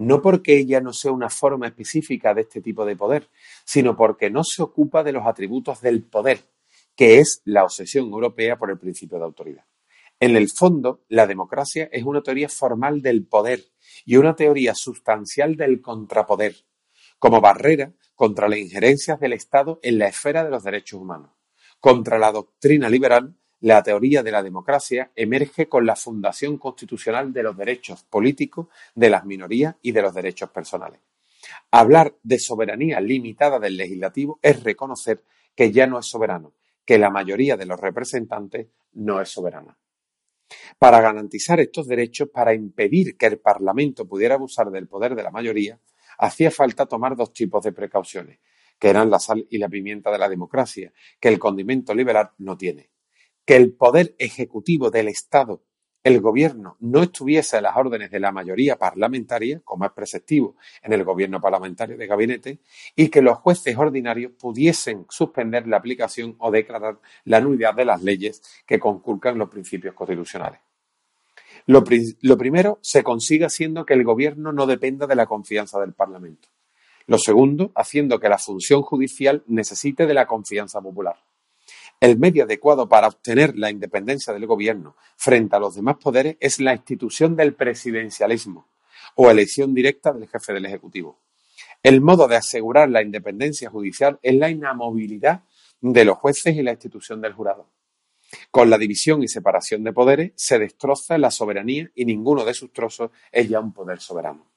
No 0.00 0.22
porque 0.22 0.56
ella 0.56 0.80
no 0.80 0.94
sea 0.94 1.12
una 1.12 1.28
forma 1.28 1.66
específica 1.66 2.32
de 2.32 2.40
este 2.40 2.62
tipo 2.62 2.86
de 2.86 2.96
poder, 2.96 3.28
sino 3.66 3.98
porque 3.98 4.30
no 4.30 4.44
se 4.44 4.62
ocupa 4.62 5.04
de 5.04 5.12
los 5.12 5.26
atributos 5.26 5.82
del 5.82 6.02
poder, 6.02 6.40
que 6.96 7.18
es 7.18 7.42
la 7.44 7.64
obsesión 7.64 8.06
europea 8.06 8.56
por 8.56 8.70
el 8.70 8.78
principio 8.78 9.18
de 9.18 9.24
autoridad. 9.24 9.66
En 10.18 10.36
el 10.36 10.48
fondo, 10.48 11.04
la 11.08 11.26
democracia 11.26 11.90
es 11.92 12.04
una 12.04 12.22
teoría 12.22 12.48
formal 12.48 13.02
del 13.02 13.26
poder 13.26 13.60
y 14.06 14.16
una 14.16 14.34
teoría 14.34 14.74
sustancial 14.74 15.56
del 15.56 15.82
contrapoder, 15.82 16.56
como 17.18 17.42
barrera 17.42 17.92
contra 18.14 18.48
las 18.48 18.58
injerencias 18.58 19.20
del 19.20 19.34
Estado 19.34 19.80
en 19.82 19.98
la 19.98 20.08
esfera 20.08 20.44
de 20.44 20.50
los 20.50 20.64
derechos 20.64 20.98
humanos. 20.98 21.32
Contra 21.78 22.18
la 22.18 22.32
doctrina 22.32 22.88
liberal, 22.88 23.36
la 23.60 23.82
teoría 23.82 24.22
de 24.22 24.30
la 24.30 24.42
democracia 24.42 25.10
emerge 25.14 25.68
con 25.68 25.84
la 25.84 25.96
fundación 25.96 26.56
constitucional 26.56 27.32
de 27.32 27.42
los 27.42 27.56
derechos 27.56 28.04
políticos, 28.04 28.68
de 28.94 29.10
las 29.10 29.24
minorías 29.24 29.76
y 29.82 29.92
de 29.92 30.02
los 30.02 30.14
derechos 30.14 30.50
personales. 30.50 31.00
Hablar 31.70 32.14
de 32.22 32.38
soberanía 32.38 33.00
limitada 33.00 33.58
del 33.58 33.76
legislativo 33.76 34.38
es 34.42 34.62
reconocer 34.62 35.22
que 35.54 35.72
ya 35.72 35.86
no 35.86 35.98
es 35.98 36.06
soberano, 36.06 36.54
que 36.84 36.98
la 36.98 37.10
mayoría 37.10 37.56
de 37.56 37.66
los 37.66 37.78
representantes 37.78 38.68
no 38.92 39.20
es 39.20 39.28
soberana. 39.28 39.76
Para 40.78 41.00
garantizar 41.00 41.60
estos 41.60 41.86
derechos, 41.86 42.28
para 42.30 42.54
impedir 42.54 43.16
que 43.16 43.26
el 43.26 43.38
Parlamento 43.38 44.06
pudiera 44.06 44.34
abusar 44.34 44.70
del 44.70 44.88
poder 44.88 45.14
de 45.14 45.22
la 45.22 45.30
mayoría, 45.30 45.78
hacía 46.18 46.50
falta 46.50 46.86
tomar 46.86 47.14
dos 47.14 47.32
tipos 47.32 47.62
de 47.62 47.72
precauciones, 47.72 48.40
que 48.78 48.88
eran 48.88 49.10
la 49.10 49.18
sal 49.18 49.46
y 49.50 49.58
la 49.58 49.68
pimienta 49.68 50.10
de 50.10 50.18
la 50.18 50.28
democracia, 50.28 50.92
que 51.20 51.28
el 51.28 51.38
condimento 51.38 51.94
liberal 51.94 52.30
no 52.38 52.56
tiene. 52.56 52.89
Que 53.50 53.56
el 53.56 53.72
poder 53.72 54.14
ejecutivo 54.20 54.92
del 54.92 55.08
Estado, 55.08 55.64
el 56.04 56.20
gobierno, 56.20 56.76
no 56.78 57.02
estuviese 57.02 57.56
a 57.56 57.60
las 57.60 57.76
órdenes 57.76 58.12
de 58.12 58.20
la 58.20 58.30
mayoría 58.30 58.76
parlamentaria, 58.76 59.60
como 59.64 59.84
es 59.84 59.90
preceptivo 59.90 60.54
en 60.84 60.92
el 60.92 61.02
gobierno 61.02 61.40
parlamentario 61.40 61.98
de 61.98 62.06
gabinete, 62.06 62.60
y 62.94 63.08
que 63.08 63.22
los 63.22 63.38
jueces 63.38 63.76
ordinarios 63.76 64.30
pudiesen 64.38 65.04
suspender 65.08 65.66
la 65.66 65.78
aplicación 65.78 66.36
o 66.38 66.52
declarar 66.52 67.00
la 67.24 67.40
nulidad 67.40 67.74
de 67.74 67.86
las 67.86 68.04
leyes 68.04 68.40
que 68.64 68.78
conculcan 68.78 69.36
los 69.36 69.48
principios 69.48 69.96
constitucionales. 69.96 70.60
Lo, 71.66 71.82
primero 71.82 72.78
se 72.82 73.02
consigue 73.02 73.46
haciendo 73.46 73.84
que 73.84 73.94
el 73.94 74.04
gobierno 74.04 74.52
no 74.52 74.68
dependa 74.68 75.08
de 75.08 75.16
la 75.16 75.26
confianza 75.26 75.80
del 75.80 75.92
Parlamento. 75.92 76.50
Lo 77.08 77.18
segundo, 77.18 77.72
haciendo 77.74 78.20
que 78.20 78.28
la 78.28 78.38
función 78.38 78.82
judicial 78.82 79.42
necesite 79.48 80.06
de 80.06 80.14
la 80.14 80.28
confianza 80.28 80.80
popular. 80.80 81.16
El 82.00 82.18
medio 82.18 82.44
adecuado 82.44 82.88
para 82.88 83.08
obtener 83.08 83.58
la 83.58 83.70
independencia 83.70 84.32
del 84.32 84.46
gobierno 84.46 84.96
frente 85.18 85.54
a 85.54 85.58
los 85.58 85.74
demás 85.74 85.96
poderes 85.98 86.38
es 86.40 86.58
la 86.58 86.72
institución 86.72 87.36
del 87.36 87.54
presidencialismo 87.54 88.68
o 89.16 89.30
elección 89.30 89.74
directa 89.74 90.10
del 90.10 90.26
jefe 90.26 90.54
del 90.54 90.64
Ejecutivo. 90.64 91.18
El 91.82 92.00
modo 92.00 92.26
de 92.26 92.36
asegurar 92.36 92.88
la 92.88 93.02
independencia 93.02 93.68
judicial 93.68 94.18
es 94.22 94.34
la 94.34 94.48
inamovilidad 94.48 95.44
de 95.82 96.06
los 96.06 96.16
jueces 96.16 96.56
y 96.56 96.62
la 96.62 96.70
institución 96.70 97.20
del 97.20 97.34
jurado. 97.34 97.68
Con 98.50 98.70
la 98.70 98.78
división 98.78 99.22
y 99.22 99.28
separación 99.28 99.84
de 99.84 99.92
poderes 99.92 100.32
se 100.36 100.58
destroza 100.58 101.18
la 101.18 101.30
soberanía 101.30 101.90
y 101.94 102.06
ninguno 102.06 102.46
de 102.46 102.54
sus 102.54 102.72
trozos 102.72 103.10
es 103.30 103.46
ya 103.50 103.60
un 103.60 103.74
poder 103.74 104.00
soberano. 104.00 104.50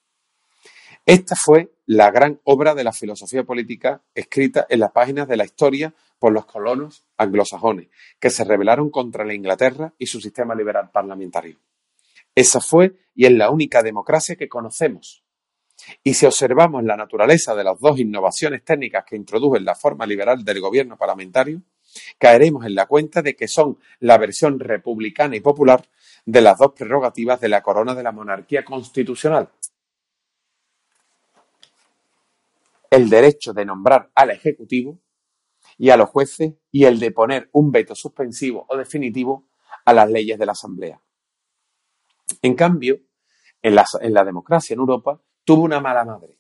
Esta 1.06 1.36
fue 1.36 1.74
la 1.86 2.12
gran 2.12 2.40
obra 2.46 2.76
de 2.76 2.86
la 2.86 2.94
filosofía 2.94 3.44
política 3.44 4.02
escrita 4.16 4.66
en 4.70 4.80
las 4.80 4.92
páginas 4.92 5.28
de 5.28 5.36
la 5.36 5.44
historia 5.44 5.94
por 6.18 6.32
los 6.32 6.46
colonos 6.46 7.04
anglosajones, 7.18 7.90
que 8.22 8.30
se 8.30 8.46
rebelaron 8.46 8.90
contra 8.90 9.26
la 9.26 9.34
Inglaterra 9.34 9.94
y 9.98 10.06
su 10.06 10.22
sistema 10.22 10.56
liberal 10.56 10.92
parlamentario. 10.92 11.58
Esa 12.34 12.62
fue 12.62 12.96
y 13.14 13.26
es 13.26 13.34
la 13.34 13.50
única 13.50 13.84
democracia 13.84 14.38
que 14.38 14.48
conocemos. 14.48 15.26
Y 16.04 16.14
si 16.14 16.26
observamos 16.26 16.86
la 16.86 16.96
naturaleza 16.96 17.54
de 17.54 17.66
las 17.66 17.78
dos 17.82 18.00
innovaciones 18.00 18.64
técnicas 18.64 19.04
que 19.04 19.18
introdujo 19.18 19.58
en 19.58 19.66
la 19.66 19.76
forma 19.76 20.06
liberal 20.06 20.46
del 20.46 20.62
gobierno 20.62 20.98
parlamentario, 20.98 21.62
caeremos 22.18 22.66
en 22.66 22.76
la 22.76 22.86
cuenta 22.86 23.22
de 23.22 23.36
que 23.36 23.50
son 23.50 23.78
la 24.00 24.18
versión 24.18 24.58
republicana 24.58 25.36
y 25.36 25.42
popular 25.42 25.86
de 26.26 26.42
las 26.42 26.58
dos 26.58 26.72
prerrogativas 26.72 27.42
de 27.42 27.50
la 27.50 27.62
corona 27.62 27.94
de 27.94 28.04
la 28.04 28.14
monarquía 28.14 28.64
constitucional. 28.64 29.50
El 32.94 33.10
derecho 33.10 33.54
de 33.54 33.66
nombrar 33.66 34.12
al 34.14 34.30
Ejecutivo 34.30 35.00
y 35.80 35.90
a 35.90 35.98
los 35.98 36.10
jueces 36.10 36.54
y 36.70 36.86
el 36.86 37.00
de 37.00 37.10
poner 37.10 37.50
un 37.52 37.72
veto 37.72 37.96
suspensivo 37.96 38.68
o 38.70 38.78
definitivo 38.78 39.48
a 39.84 39.94
las 39.94 40.12
leyes 40.12 40.38
de 40.38 40.46
la 40.46 40.52
Asamblea. 40.52 41.02
En 42.44 42.54
cambio, 42.54 43.00
en 43.64 43.74
la, 43.74 44.24
democracia 44.24 44.76
en 44.76 44.80
Europa 44.82 45.20
tuvo 45.44 45.64
una 45.64 45.80
mala 45.80 46.06
madre. 46.06 46.38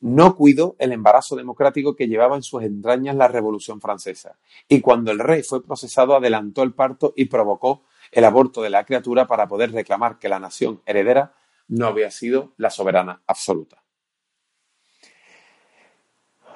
no 0.00 0.36
cuidó 0.36 0.74
el 0.78 0.92
embarazo 0.92 1.36
democrático 1.36 1.94
que 1.94 2.08
llevaba 2.08 2.36
en 2.36 2.42
sus 2.42 2.62
entrañas 2.62 3.14
la 3.14 3.28
Revolución 3.28 3.82
Francesa, 3.82 4.38
y 4.68 4.80
cuando 4.80 5.10
el 5.10 5.18
rey 5.18 5.42
fue 5.42 5.62
procesado 5.62 6.16
adelantó 6.16 6.62
el 6.62 6.72
parto 6.72 7.12
y 7.14 7.26
provocó 7.26 7.82
el 8.10 8.24
aborto 8.24 8.62
de 8.62 8.70
la 8.70 8.86
criatura 8.86 9.26
para 9.26 9.46
poder 9.48 9.72
reclamar 9.72 10.18
que 10.18 10.30
la 10.30 10.38
nación 10.38 10.80
heredera 10.86 11.34
no 11.66 11.88
había 11.88 12.10
sido 12.10 12.54
la 12.56 12.70
soberana 12.70 13.22
absoluta. 13.26 13.84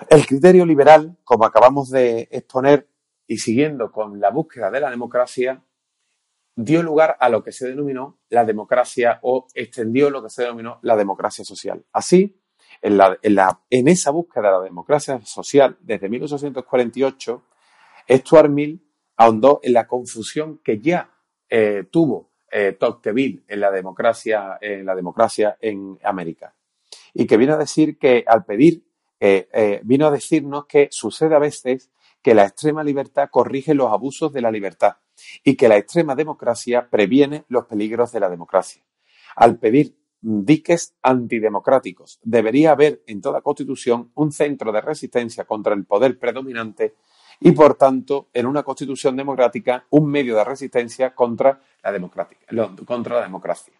El 0.08 0.26
criterio 0.26 0.64
liberal, 0.64 1.16
como 1.24 1.44
acabamos 1.44 1.90
de 1.90 2.28
exponer, 2.30 2.88
y 3.26 3.38
siguiendo 3.38 3.90
con 3.90 4.20
la 4.20 4.30
búsqueda 4.30 4.70
de 4.70 4.80
la 4.80 4.90
democracia, 4.90 5.62
dio 6.54 6.82
lugar 6.82 7.16
a 7.18 7.28
lo 7.28 7.42
que 7.42 7.52
se 7.52 7.68
denominó 7.68 8.18
la 8.28 8.44
democracia 8.44 9.18
o 9.22 9.46
extendió 9.54 10.10
lo 10.10 10.22
que 10.22 10.30
se 10.30 10.42
denominó 10.42 10.78
la 10.82 10.96
democracia 10.96 11.44
social. 11.44 11.84
Así, 11.92 12.38
en, 12.80 13.88
esa 13.88 14.10
búsqueda 14.10 14.48
de 14.48 14.50
la 14.50 14.60
democracia 14.60 15.20
social, 15.24 15.76
desde 15.80 16.08
1848, 16.08 17.42
Stuart 18.08 18.50
Mill 18.50 18.82
ahondó 19.16 19.60
en 19.62 19.72
la 19.72 19.86
confusión 19.86 20.60
que 20.64 20.78
ya 20.78 21.10
eh, 21.48 21.84
tuvo 21.90 22.30
eh, 22.50 22.72
Tocqueville 22.72 23.44
en 23.48 23.60
la 23.60 23.70
democracia, 23.70 24.58
en 24.60 24.84
la 24.84 24.94
democracia 24.94 25.56
en 25.60 25.98
América. 26.02 26.54
Y 27.14 27.26
que 27.26 27.36
vino 27.36 27.54
a 27.54 27.58
decir 27.58 27.98
que 27.98 28.24
al 28.26 28.44
pedir, 28.44 28.84
eh, 29.24 29.80
vino 29.84 30.06
a 30.06 30.10
decirnos 30.10 30.66
que 30.66 30.88
sucede 30.90 31.34
a 31.36 31.38
veces 31.38 31.90
que 32.22 32.34
la 32.34 32.44
extrema 32.44 32.82
libertad 32.82 33.28
corrige 33.30 33.74
los 33.74 33.92
abusos 33.92 34.32
de 34.32 34.40
la 34.40 34.50
libertad 34.50 34.96
y 35.44 35.56
que 35.56 35.68
la 35.68 35.76
extrema 35.76 36.14
democracia 36.14 36.88
previene 36.90 37.44
los 37.48 37.66
peligros 37.66 38.12
de 38.12 38.20
la 38.20 38.28
democracia. 38.28 38.82
Al 39.36 39.58
pedir 39.58 39.96
diques 40.20 40.94
antidemocráticos, 41.02 42.20
debería 42.22 42.72
haber 42.72 43.02
en 43.06 43.20
toda 43.20 43.42
constitución 43.42 44.12
un 44.14 44.32
centro 44.32 44.72
de 44.72 44.80
resistencia 44.80 45.44
contra 45.44 45.74
el 45.74 45.84
poder 45.84 46.18
predominante 46.18 46.94
y, 47.40 47.52
por 47.52 47.74
tanto, 47.74 48.28
en 48.32 48.46
una 48.46 48.62
constitución 48.62 49.16
democrática, 49.16 49.84
un 49.90 50.08
medio 50.08 50.36
de 50.36 50.44
resistencia 50.44 51.14
contra 51.14 51.60
la, 52.50 52.70
contra 52.86 53.16
la 53.16 53.22
democracia. 53.22 53.74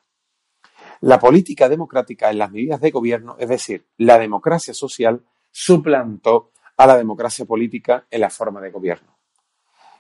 La 1.01 1.21
política 1.21 1.69
democrática 1.69 2.31
en 2.31 2.39
las 2.39 2.51
medidas 2.51 2.81
de 2.81 2.91
gobierno, 2.91 3.37
es 3.39 3.49
decir, 3.49 3.87
la 3.97 4.19
democracia 4.19 4.75
social, 4.75 5.23
suplantó 5.53 6.51
a 6.77 6.87
la 6.87 6.97
democracia 6.97 7.45
política 7.45 8.07
en 8.11 8.23
la 8.23 8.31
forma 8.31 8.61
de 8.61 8.71
gobierno. 8.71 9.17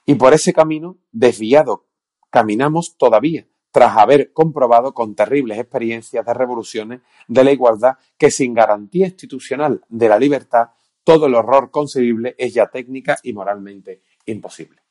Y 0.04 0.16
por 0.16 0.35
ese 0.35 0.52
camino, 0.52 0.99
desviado, 1.12 1.87
caminamos 2.30 2.97
todavía, 2.97 3.47
tras 3.71 3.97
haber 3.97 4.32
comprobado 4.32 4.92
con 4.92 5.14
terribles 5.14 5.59
experiencias 5.59 6.26
de 6.26 6.35
revoluciones 6.35 7.00
de 7.28 7.44
la 7.44 7.52
igualdad 7.52 7.99
que 8.18 8.30
sin 8.30 8.52
garantía 8.52 9.06
institucional 9.06 9.85
de 9.88 10.09
la 10.09 10.18
libertad, 10.18 10.71
todo 11.04 11.26
el 11.26 11.35
horror 11.35 11.71
concebible 11.71 12.35
es 12.38 12.54
ya 12.54 12.66
técnica 12.66 13.18
y 13.23 13.32
moralmente 13.32 14.02
imposible. 14.26 14.82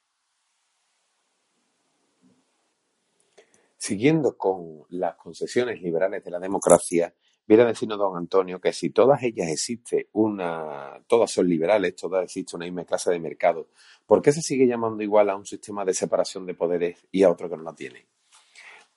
Siguiendo 3.77 4.37
con 4.37 4.83
las 4.89 5.15
concesiones 5.15 5.81
liberales 5.81 6.23
de 6.23 6.31
la 6.31 6.39
democracia, 6.39 7.13
Viene 7.51 7.65
decirnos 7.65 7.97
don 7.97 8.15
Antonio 8.15 8.61
que 8.61 8.71
si 8.71 8.91
todas 8.91 9.21
ellas 9.23 9.49
existe 9.49 10.07
una, 10.13 11.03
todas 11.05 11.29
son 11.29 11.49
liberales, 11.49 11.97
todas 11.97 12.23
existe 12.23 12.55
una 12.55 12.63
misma 12.63 12.85
clase 12.85 13.11
de 13.11 13.19
mercado, 13.19 13.67
¿por 14.05 14.21
qué 14.21 14.31
se 14.31 14.41
sigue 14.41 14.65
llamando 14.65 15.03
igual 15.03 15.29
a 15.29 15.35
un 15.35 15.45
sistema 15.45 15.83
de 15.83 15.93
separación 15.93 16.45
de 16.45 16.53
poderes 16.53 17.05
y 17.11 17.23
a 17.23 17.29
otro 17.29 17.49
que 17.49 17.57
no 17.57 17.63
la 17.63 17.75
tiene? 17.75 18.07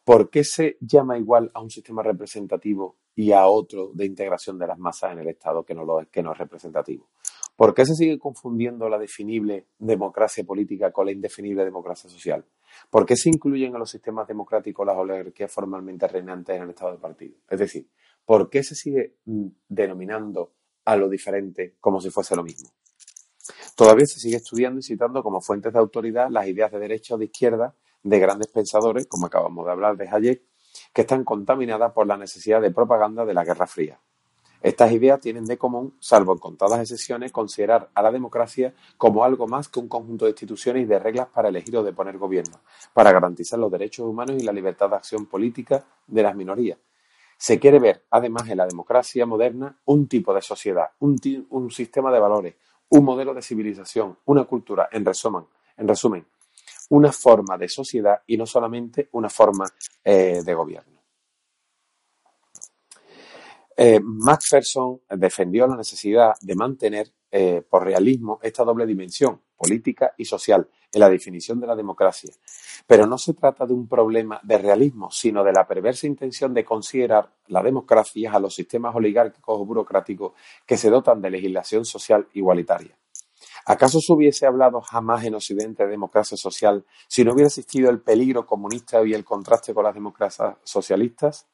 ¿Por 0.05 0.31
qué 0.31 0.45
se 0.45 0.77
llama 0.81 1.19
igual 1.19 1.51
a 1.53 1.61
un 1.61 1.69
sistema 1.69 2.05
representativo 2.05 2.95
y 3.17 3.33
a 3.33 3.45
otro 3.45 3.91
de 3.93 4.07
integración 4.07 4.57
de 4.57 4.69
las 4.69 4.79
masas 4.79 5.15
en 5.15 5.19
el 5.19 5.31
Estado 5.31 5.65
que 5.65 5.75
no, 5.75 5.85
lo 5.85 6.03
es, 6.03 6.07
que 6.07 6.23
no 6.23 6.31
es 6.31 6.39
representativo? 6.39 7.09
¿Por 7.57 7.75
qué 7.75 7.85
se 7.85 7.97
sigue 7.97 8.21
confundiendo 8.21 8.89
la 8.89 9.01
definible 9.01 9.67
democracia 9.81 10.45
política 10.45 10.93
con 10.93 11.07
la 11.07 11.13
indefinible 11.13 11.65
democracia 11.65 12.09
social? 12.09 12.45
¿Por 12.89 13.05
qué 13.05 13.17
se 13.17 13.31
incluyen 13.31 13.73
en 13.73 13.81
los 13.81 13.91
sistemas 13.91 14.29
democráticos 14.29 14.87
las 14.87 14.97
oligarquías 14.97 15.51
formalmente 15.51 16.07
reinantes 16.07 16.55
en 16.55 16.63
el 16.63 16.71
Estado 16.71 16.93
de 16.93 16.99
partido? 16.99 17.35
Es 17.51 17.59
decir, 17.59 17.89
¿por 18.25 18.51
qué 18.51 18.63
se 18.63 18.75
sigue 18.75 19.17
mm, 19.25 19.47
denominando 19.69 20.53
a 20.85 20.97
lo 20.97 21.09
diferente 21.09 21.77
como 21.81 22.01
si 22.01 22.11
fuese 22.11 22.37
lo 22.37 22.43
mismo? 22.43 22.71
Todavía 23.77 24.07
se 24.07 24.21
sigue 24.21 24.37
estudiando 24.37 24.81
y 24.81 24.83
citando 24.83 25.23
como 25.23 25.41
fuentes 25.41 25.73
de 25.73 25.79
autoridad 25.79 26.29
las 26.31 26.47
ideas 26.47 26.71
de 26.73 26.79
derecha 26.79 27.15
o 27.15 27.19
de 27.19 27.27
izquierda 27.27 27.75
de 28.03 28.19
grandes 28.19 28.49
pensadores, 28.49 29.07
como 29.07 29.27
acabamos 29.27 29.67
de 29.67 29.73
hablar 29.73 29.97
de 29.97 30.09
Hayek, 30.09 30.43
que 30.93 31.03
están 31.03 31.25
contaminadas 31.25 31.93
por 31.93 32.07
la 32.07 32.17
necesidad 32.17 32.61
de 32.61 32.71
propaganda 32.71 33.25
de 33.25 33.35
la 33.35 33.45
Guerra 33.45 33.67
Fría. 33.67 33.99
Estas 34.63 34.93
ideas 34.93 35.21
tienen 35.21 35.45
de 35.45 35.59
común, 35.59 35.95
salvo 36.01 36.33
en 36.33 36.39
contadas 36.39 36.81
excepciones, 36.81 37.33
considerar 37.33 37.91
a 37.95 38.03
la 38.03 38.11
democracia 38.11 38.75
como 38.97 39.23
algo 39.23 39.47
más 39.47 39.69
que 39.69 39.79
un 39.79 39.89
conjunto 39.89 40.25
de 40.25 40.31
instituciones 40.31 40.85
y 40.85 40.87
de 40.87 40.99
reglas 40.99 41.29
para 41.29 41.51
elegir 41.51 41.77
o 41.77 41.83
deponer 41.83 42.17
gobierno, 42.17 42.61
para 42.95 43.13
garantizar 43.13 43.59
los 43.59 43.71
derechos 43.71 44.07
humanos 44.07 44.37
y 44.39 44.43
la 44.45 44.53
libertad 44.53 44.89
de 44.89 44.97
acción 44.97 45.27
política 45.27 45.85
de 46.07 46.23
las 46.23 46.35
minorías, 46.35 46.79
se 47.45 47.61
quiere 47.61 47.79
ver, 47.79 48.07
además, 48.09 48.49
en 48.49 48.57
la 48.57 48.67
democracia 48.67 49.27
moderna 49.27 49.79
un 49.85 50.09
tipo 50.09 50.33
de 50.33 50.41
sociedad, 50.41 50.87
un, 51.01 51.71
sistema 51.71 52.11
de 52.11 52.19
valores, 52.19 52.55
un 52.89 53.05
modelo 53.05 53.35
de 53.35 53.43
civilización, 53.43 54.17
una 54.25 54.45
cultura, 54.45 54.89
en 54.91 55.05
resumen, 55.05 55.45
en 55.77 55.87
resumen 55.87 56.27
una 56.89 57.13
forma 57.13 57.59
de 57.59 57.69
sociedad 57.69 58.23
y 58.27 58.39
no 58.39 58.47
solamente 58.47 59.11
una 59.13 59.29
forma 59.29 59.67
eh, 60.03 60.41
de 60.43 60.55
gobierno. 60.55 61.03
Eh, 63.77 64.01
Macpherson 64.03 65.03
defendió 65.11 65.67
la 65.67 65.77
necesidad 65.77 66.33
de 66.41 66.55
mantener 66.55 67.13
eh, 67.31 67.61
por 67.69 67.85
realismo 67.85 68.39
esta 68.43 68.65
doble 68.65 68.87
dimensión, 68.87 69.43
política 69.55 70.15
y 70.17 70.25
social, 70.25 70.67
en 70.95 71.01
la 71.01 71.11
definición 71.11 71.61
de 71.61 71.67
la 71.67 71.77
democracia. 71.77 72.33
Pero 72.87 73.07
no 73.07 73.19
se 73.19 73.35
trata 73.35 73.67
de 73.67 73.73
un 73.73 73.89
problema 73.89 74.41
de 74.43 74.59
realismo, 74.59 75.11
sino 75.11 75.45
de 75.45 75.53
la 75.53 75.67
perversa 75.67 76.07
intención 76.07 76.55
de 76.55 76.65
considerar 76.65 77.31
la 77.49 77.63
democracia 77.63 78.33
a 78.33 78.39
los 78.39 78.55
sistemas 78.55 78.95
oligárquicos 78.95 79.59
o 79.59 79.65
burocráticos 79.65 80.33
que 80.67 80.77
se 80.77 80.91
dotan 80.91 81.21
de 81.21 81.31
legislación 81.31 81.85
social 81.85 82.29
igualitaria. 82.35 82.97
¿Acaso 83.67 84.01
se 84.01 84.13
hubiese 84.13 84.47
hablado 84.47 84.81
jamás 84.83 85.25
en 85.25 85.35
Occidente 85.35 85.85
de 85.85 85.91
democracia 85.91 86.37
social 86.37 86.85
si 87.09 87.25
no 87.25 87.33
hubiera 87.33 87.49
existido 87.49 87.91
el 87.91 88.01
peligro 88.01 88.47
comunista 88.47 89.05
y 89.07 89.15
el 89.15 89.25
contraste 89.25 89.73
con 89.73 89.85
las 89.85 89.95
democracias 89.95 90.57
socialistas? 90.65 91.47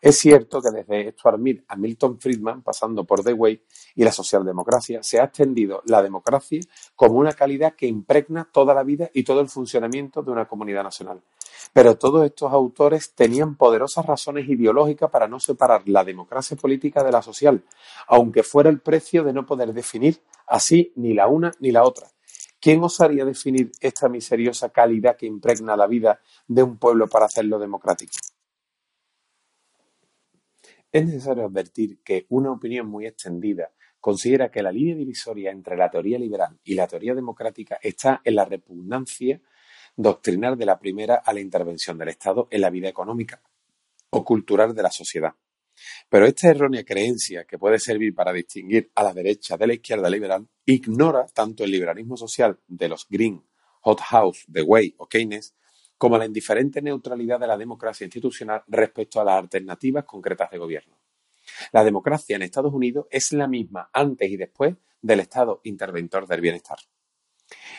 Es 0.00 0.18
cierto 0.18 0.60
que 0.60 0.70
desde 0.70 1.12
Stuart 1.12 1.38
Mill 1.38 1.64
a 1.68 1.76
Milton 1.76 2.18
Friedman, 2.20 2.62
pasando 2.62 3.04
por 3.04 3.22
Dewey 3.22 3.62
y 3.94 4.04
la 4.04 4.12
socialdemocracia, 4.12 5.02
se 5.02 5.20
ha 5.20 5.24
extendido 5.24 5.82
la 5.86 6.02
democracia 6.02 6.60
como 6.94 7.18
una 7.18 7.32
calidad 7.32 7.74
que 7.74 7.86
impregna 7.86 8.48
toda 8.50 8.74
la 8.74 8.82
vida 8.82 9.10
y 9.12 9.24
todo 9.24 9.40
el 9.40 9.48
funcionamiento 9.48 10.22
de 10.22 10.30
una 10.30 10.46
comunidad 10.46 10.82
nacional. 10.82 11.22
Pero 11.72 11.96
todos 11.98 12.24
estos 12.24 12.52
autores 12.52 13.14
tenían 13.14 13.56
poderosas 13.56 14.06
razones 14.06 14.48
ideológicas 14.48 15.10
para 15.10 15.28
no 15.28 15.40
separar 15.40 15.82
la 15.86 16.04
democracia 16.04 16.56
política 16.56 17.02
de 17.02 17.12
la 17.12 17.22
social, 17.22 17.64
aunque 18.06 18.42
fuera 18.42 18.70
el 18.70 18.80
precio 18.80 19.24
de 19.24 19.32
no 19.32 19.44
poder 19.44 19.72
definir 19.72 20.20
así 20.46 20.92
ni 20.96 21.14
la 21.14 21.26
una 21.26 21.52
ni 21.60 21.72
la 21.72 21.84
otra. 21.84 22.08
¿Quién 22.60 22.82
osaría 22.82 23.24
definir 23.24 23.70
esta 23.80 24.08
misteriosa 24.08 24.70
calidad 24.70 25.16
que 25.16 25.26
impregna 25.26 25.76
la 25.76 25.86
vida 25.86 26.20
de 26.48 26.62
un 26.62 26.78
pueblo 26.78 27.06
para 27.06 27.26
hacerlo 27.26 27.58
democrático? 27.58 28.12
Es 30.92 31.04
necesario 31.04 31.44
advertir 31.44 32.00
que 32.02 32.26
una 32.30 32.52
opinión 32.52 32.86
muy 32.88 33.06
extendida 33.06 33.72
considera 34.00 34.50
que 34.50 34.62
la 34.62 34.70
línea 34.70 34.94
divisoria 34.94 35.50
entre 35.50 35.76
la 35.76 35.90
teoría 35.90 36.18
liberal 36.18 36.58
y 36.62 36.74
la 36.74 36.86
teoría 36.86 37.14
democrática 37.14 37.78
está 37.82 38.20
en 38.24 38.36
la 38.36 38.44
repugnancia 38.44 39.40
doctrinal 39.96 40.56
de 40.56 40.66
la 40.66 40.78
primera 40.78 41.16
a 41.16 41.32
la 41.32 41.40
intervención 41.40 41.98
del 41.98 42.10
Estado 42.10 42.46
en 42.50 42.60
la 42.60 42.70
vida 42.70 42.88
económica 42.88 43.42
o 44.10 44.24
cultural 44.24 44.74
de 44.74 44.82
la 44.82 44.90
sociedad. 44.90 45.32
Pero 46.08 46.26
esta 46.26 46.48
errónea 46.48 46.84
creencia, 46.84 47.44
que 47.44 47.58
puede 47.58 47.78
servir 47.78 48.14
para 48.14 48.32
distinguir 48.32 48.90
a 48.94 49.02
la 49.02 49.12
derecha 49.12 49.56
de 49.56 49.66
la 49.66 49.74
izquierda 49.74 50.08
liberal, 50.08 50.48
ignora 50.64 51.26
tanto 51.26 51.64
el 51.64 51.70
liberalismo 51.70 52.16
social 52.16 52.58
de 52.66 52.88
los 52.88 53.06
Green, 53.08 53.44
Hot 53.80 54.00
House, 54.00 54.46
The 54.50 54.62
Way 54.62 54.94
o 54.98 55.06
Keynes 55.06 55.54
como 55.98 56.18
la 56.18 56.26
indiferente 56.26 56.82
neutralidad 56.82 57.40
de 57.40 57.46
la 57.46 57.56
democracia 57.56 58.04
institucional 58.04 58.62
respecto 58.66 59.20
a 59.20 59.24
las 59.24 59.38
alternativas 59.38 60.04
concretas 60.04 60.50
de 60.50 60.58
gobierno. 60.58 60.98
La 61.72 61.84
democracia 61.84 62.36
en 62.36 62.42
Estados 62.42 62.74
Unidos 62.74 63.06
es 63.10 63.32
la 63.32 63.46
misma 63.46 63.88
antes 63.92 64.30
y 64.30 64.36
después 64.36 64.74
del 65.00 65.20
Estado 65.20 65.60
interventor 65.64 66.26
del 66.26 66.40
bienestar. 66.40 66.78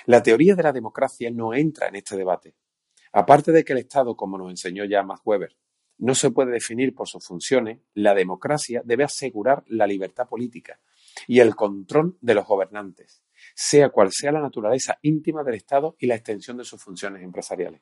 La 0.06 0.24
teoría 0.24 0.56
de 0.56 0.64
la 0.64 0.72
democracia 0.72 1.30
no 1.30 1.54
entra 1.54 1.88
en 1.88 1.98
este 1.98 2.16
debate. 2.16 2.56
Aparte 3.12 3.52
de 3.52 3.64
que 3.64 3.74
el 3.74 3.80
Estado, 3.80 4.16
como 4.16 4.38
nos 4.38 4.50
enseñó 4.50 4.86
ya 4.86 5.04
Max 5.04 5.22
Weber, 5.26 5.58
no 6.00 6.14
se 6.14 6.32
puede 6.32 6.52
definir 6.52 6.94
por 6.94 7.08
sus 7.08 7.26
funciones, 7.26 7.80
la 7.94 8.14
democracia 8.14 8.82
debe 8.86 9.04
asegurar 9.04 9.64
la 9.68 9.88
libertad 9.88 10.28
política 10.28 10.80
y 11.26 11.40
el 11.40 11.56
control 11.56 12.18
de 12.22 12.36
los 12.36 12.46
gobernantes, 12.46 13.24
sea 13.56 13.90
cual 13.90 14.12
sea 14.12 14.32
la 14.32 14.42
naturaleza 14.42 15.00
íntima 15.02 15.44
del 15.44 15.56
Estado 15.56 15.96
y 16.00 16.06
la 16.06 16.16
extensión 16.16 16.58
de 16.58 16.64
sus 16.64 16.82
funciones 16.82 17.24
empresariales. 17.24 17.82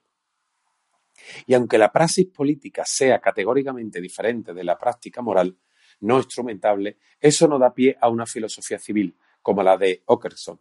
Y 1.45 1.53
aunque 1.53 1.77
la 1.77 1.91
praxis 1.91 2.27
política 2.27 2.83
sea 2.85 3.19
categóricamente 3.19 4.01
diferente 4.01 4.53
de 4.53 4.63
la 4.63 4.77
práctica 4.77 5.21
moral, 5.21 5.57
no 6.01 6.17
instrumentable, 6.17 6.97
eso 7.19 7.47
no 7.47 7.57
da 7.57 7.73
pie 7.73 7.97
a 7.99 8.09
una 8.09 8.25
filosofía 8.25 8.79
civil, 8.79 9.17
como 9.41 9.63
la 9.63 9.77
de 9.77 10.03
Ockerson, 10.05 10.59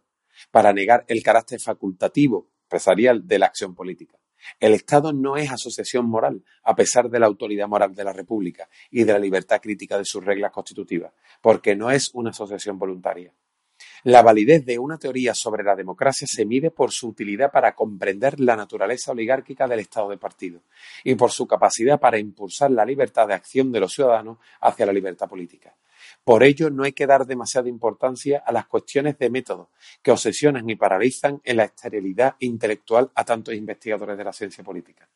para 0.51 0.73
negar 0.73 1.05
el 1.07 1.23
carácter 1.23 1.59
facultativo 1.59 2.51
empresarial 2.63 3.27
de 3.27 3.39
la 3.39 3.47
acción 3.47 3.75
política. 3.75 4.17
El 4.59 4.73
Estado 4.73 5.11
no 5.11 5.37
es 5.37 5.51
asociación 5.51 6.05
moral, 6.05 6.43
a 6.63 6.75
pesar 6.75 7.09
de 7.09 7.19
la 7.19 7.25
autoridad 7.25 7.67
moral 7.67 7.95
de 7.95 8.03
la 8.03 8.13
República 8.13 8.69
y 8.91 9.03
de 9.03 9.13
la 9.13 9.19
libertad 9.19 9.59
crítica 9.61 9.97
de 9.97 10.05
sus 10.05 10.23
reglas 10.23 10.51
constitutivas, 10.51 11.13
porque 11.41 11.75
no 11.75 11.89
es 11.89 12.11
una 12.13 12.29
asociación 12.29 12.77
voluntaria. 12.77 13.33
La 14.05 14.21
validez 14.21 14.63
de 14.67 14.77
una 14.77 14.99
teoría 14.99 15.33
sobre 15.33 15.63
la 15.63 15.75
democracia 15.75 16.27
se 16.29 16.45
mide 16.45 16.69
por 16.69 16.91
su 16.91 17.07
utilidad 17.07 17.51
para 17.51 17.73
comprender 17.73 18.39
la 18.39 18.55
naturaleza 18.55 19.11
oligárquica 19.11 19.67
del 19.67 19.79
Estado 19.79 20.09
de 20.09 20.19
partido 20.19 20.61
y 21.03 21.15
por 21.15 21.31
su 21.31 21.47
capacidad 21.47 21.99
para 21.99 22.19
impulsar 22.19 22.69
la 22.69 22.85
libertad 22.85 23.27
de 23.27 23.33
acción 23.33 23.71
de 23.71 23.79
los 23.79 23.93
ciudadanos 23.95 24.37
hacia 24.61 24.85
la 24.85 24.93
libertad 24.93 25.27
política. 25.27 25.75
Por 26.23 26.43
ello, 26.43 26.69
no 26.69 26.83
hay 26.83 26.91
que 26.91 27.07
dar 27.07 27.25
demasiada 27.25 27.67
importancia 27.67 28.43
a 28.45 28.51
las 28.51 28.67
cuestiones 28.67 29.17
de 29.17 29.31
método 29.31 29.71
que 30.03 30.11
obsesionan 30.11 30.69
y 30.69 30.75
paralizan 30.75 31.41
en 31.43 31.57
la 31.57 31.63
esterilidad 31.63 32.35
intelectual 32.37 33.09
a 33.15 33.25
tantos 33.25 33.55
investigadores 33.55 34.19
de 34.19 34.23
la 34.23 34.33
ciencia 34.33 34.63
política. 34.63 35.09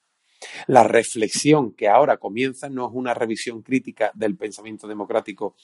La 0.66 0.82
reflexión 0.82 1.74
que 1.74 1.90
ahora 1.90 2.18
comienza 2.18 2.70
no 2.70 2.88
es 2.88 2.92
una 2.96 3.14
revisión 3.14 3.62
crítica 3.62 4.10
del 4.16 4.36
pensamiento 4.36 4.88
democrático 4.88 5.56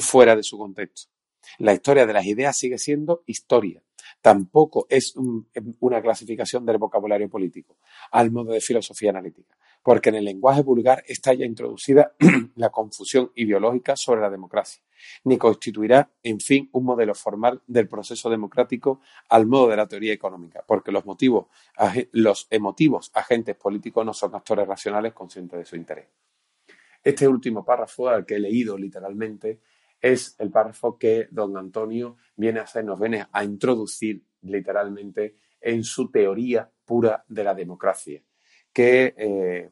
fuera 0.00 0.34
de 0.34 0.42
su 0.42 0.58
contexto. 0.58 1.15
La 1.58 1.72
historia 1.72 2.06
de 2.06 2.12
las 2.12 2.26
ideas 2.26 2.56
sigue 2.56 2.78
siendo 2.78 3.22
historia. 3.26 3.82
Tampoco 4.20 4.86
es 4.88 5.14
una 5.80 6.02
clasificación 6.02 6.64
del 6.64 6.78
vocabulario 6.78 7.28
político, 7.28 7.76
al 8.10 8.30
modo 8.30 8.52
de 8.52 8.60
filosofía 8.60 9.10
analítica 9.10 9.56
porque 9.86 10.08
en 10.08 10.16
el 10.16 10.24
lenguaje 10.24 10.64
vulgar 10.64 11.04
está 11.06 11.32
ya 11.32 11.46
introducida 11.46 12.12
la 12.56 12.70
confusión 12.70 13.30
ideológica 13.36 13.94
sobre 13.94 14.20
la 14.20 14.28
democracia, 14.28 14.82
ni 15.22 15.38
constituirá, 15.38 16.10
en 16.24 16.40
fin, 16.40 16.68
un 16.72 16.82
modelo 16.82 17.14
formal 17.14 17.62
del 17.68 17.86
proceso 17.86 18.28
democrático 18.28 19.00
al 19.28 19.46
modo 19.46 19.68
de 19.68 19.76
la 19.76 19.86
teoría 19.86 20.12
económica, 20.12 20.64
porque 20.66 20.90
los 20.90 21.06
motivos, 21.06 21.46
los 22.10 22.48
emotivos 22.50 23.12
agentes 23.14 23.54
políticos 23.54 24.04
no 24.04 24.12
son 24.12 24.34
actores 24.34 24.66
racionales 24.66 25.12
conscientes 25.12 25.56
de 25.56 25.64
su 25.64 25.76
interés. 25.76 26.08
Este 27.04 27.28
último 27.28 27.64
párrafo, 27.64 28.08
al 28.08 28.26
que 28.26 28.34
he 28.34 28.40
leído 28.40 28.76
literalmente, 28.76 29.60
es 30.00 30.36
el 30.38 30.50
párrafo 30.50 30.98
que 30.98 31.28
don 31.30 31.56
Antonio 31.56 32.16
viene 32.36 32.60
a 32.60 32.64
hacer, 32.64 32.84
nos 32.84 33.00
viene 33.00 33.26
a 33.30 33.44
introducir 33.44 34.22
literalmente 34.42 35.36
en 35.60 35.82
su 35.84 36.10
teoría 36.10 36.70
pura 36.84 37.24
de 37.28 37.44
la 37.44 37.54
democracia 37.54 38.22
que 38.76 39.14
eh, 39.16 39.70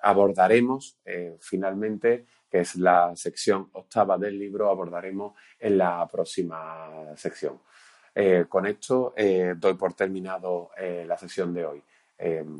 abordaremos 0.00 0.96
eh, 1.04 1.36
finalmente, 1.40 2.24
que 2.50 2.60
es 2.60 2.76
la 2.76 3.14
sección 3.14 3.68
octava 3.72 4.16
del 4.16 4.38
libro, 4.38 4.70
abordaremos 4.70 5.34
en 5.58 5.76
la 5.76 6.08
próxima 6.10 7.14
sección. 7.16 7.60
Eh, 8.14 8.46
con 8.48 8.64
esto 8.64 9.14
doy 9.56 9.74
por 9.74 9.92
terminado 9.92 10.70
la 11.06 11.18
sesión 11.18 11.52
de 11.52 11.66
hoy. 11.66 11.82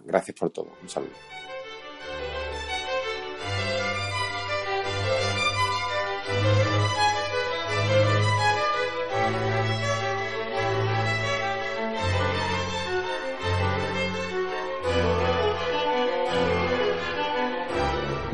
gracias 0.04 0.38
por 0.38 0.50
todo. 0.50 0.76
Un 0.82 0.88
saludo. 0.90 1.59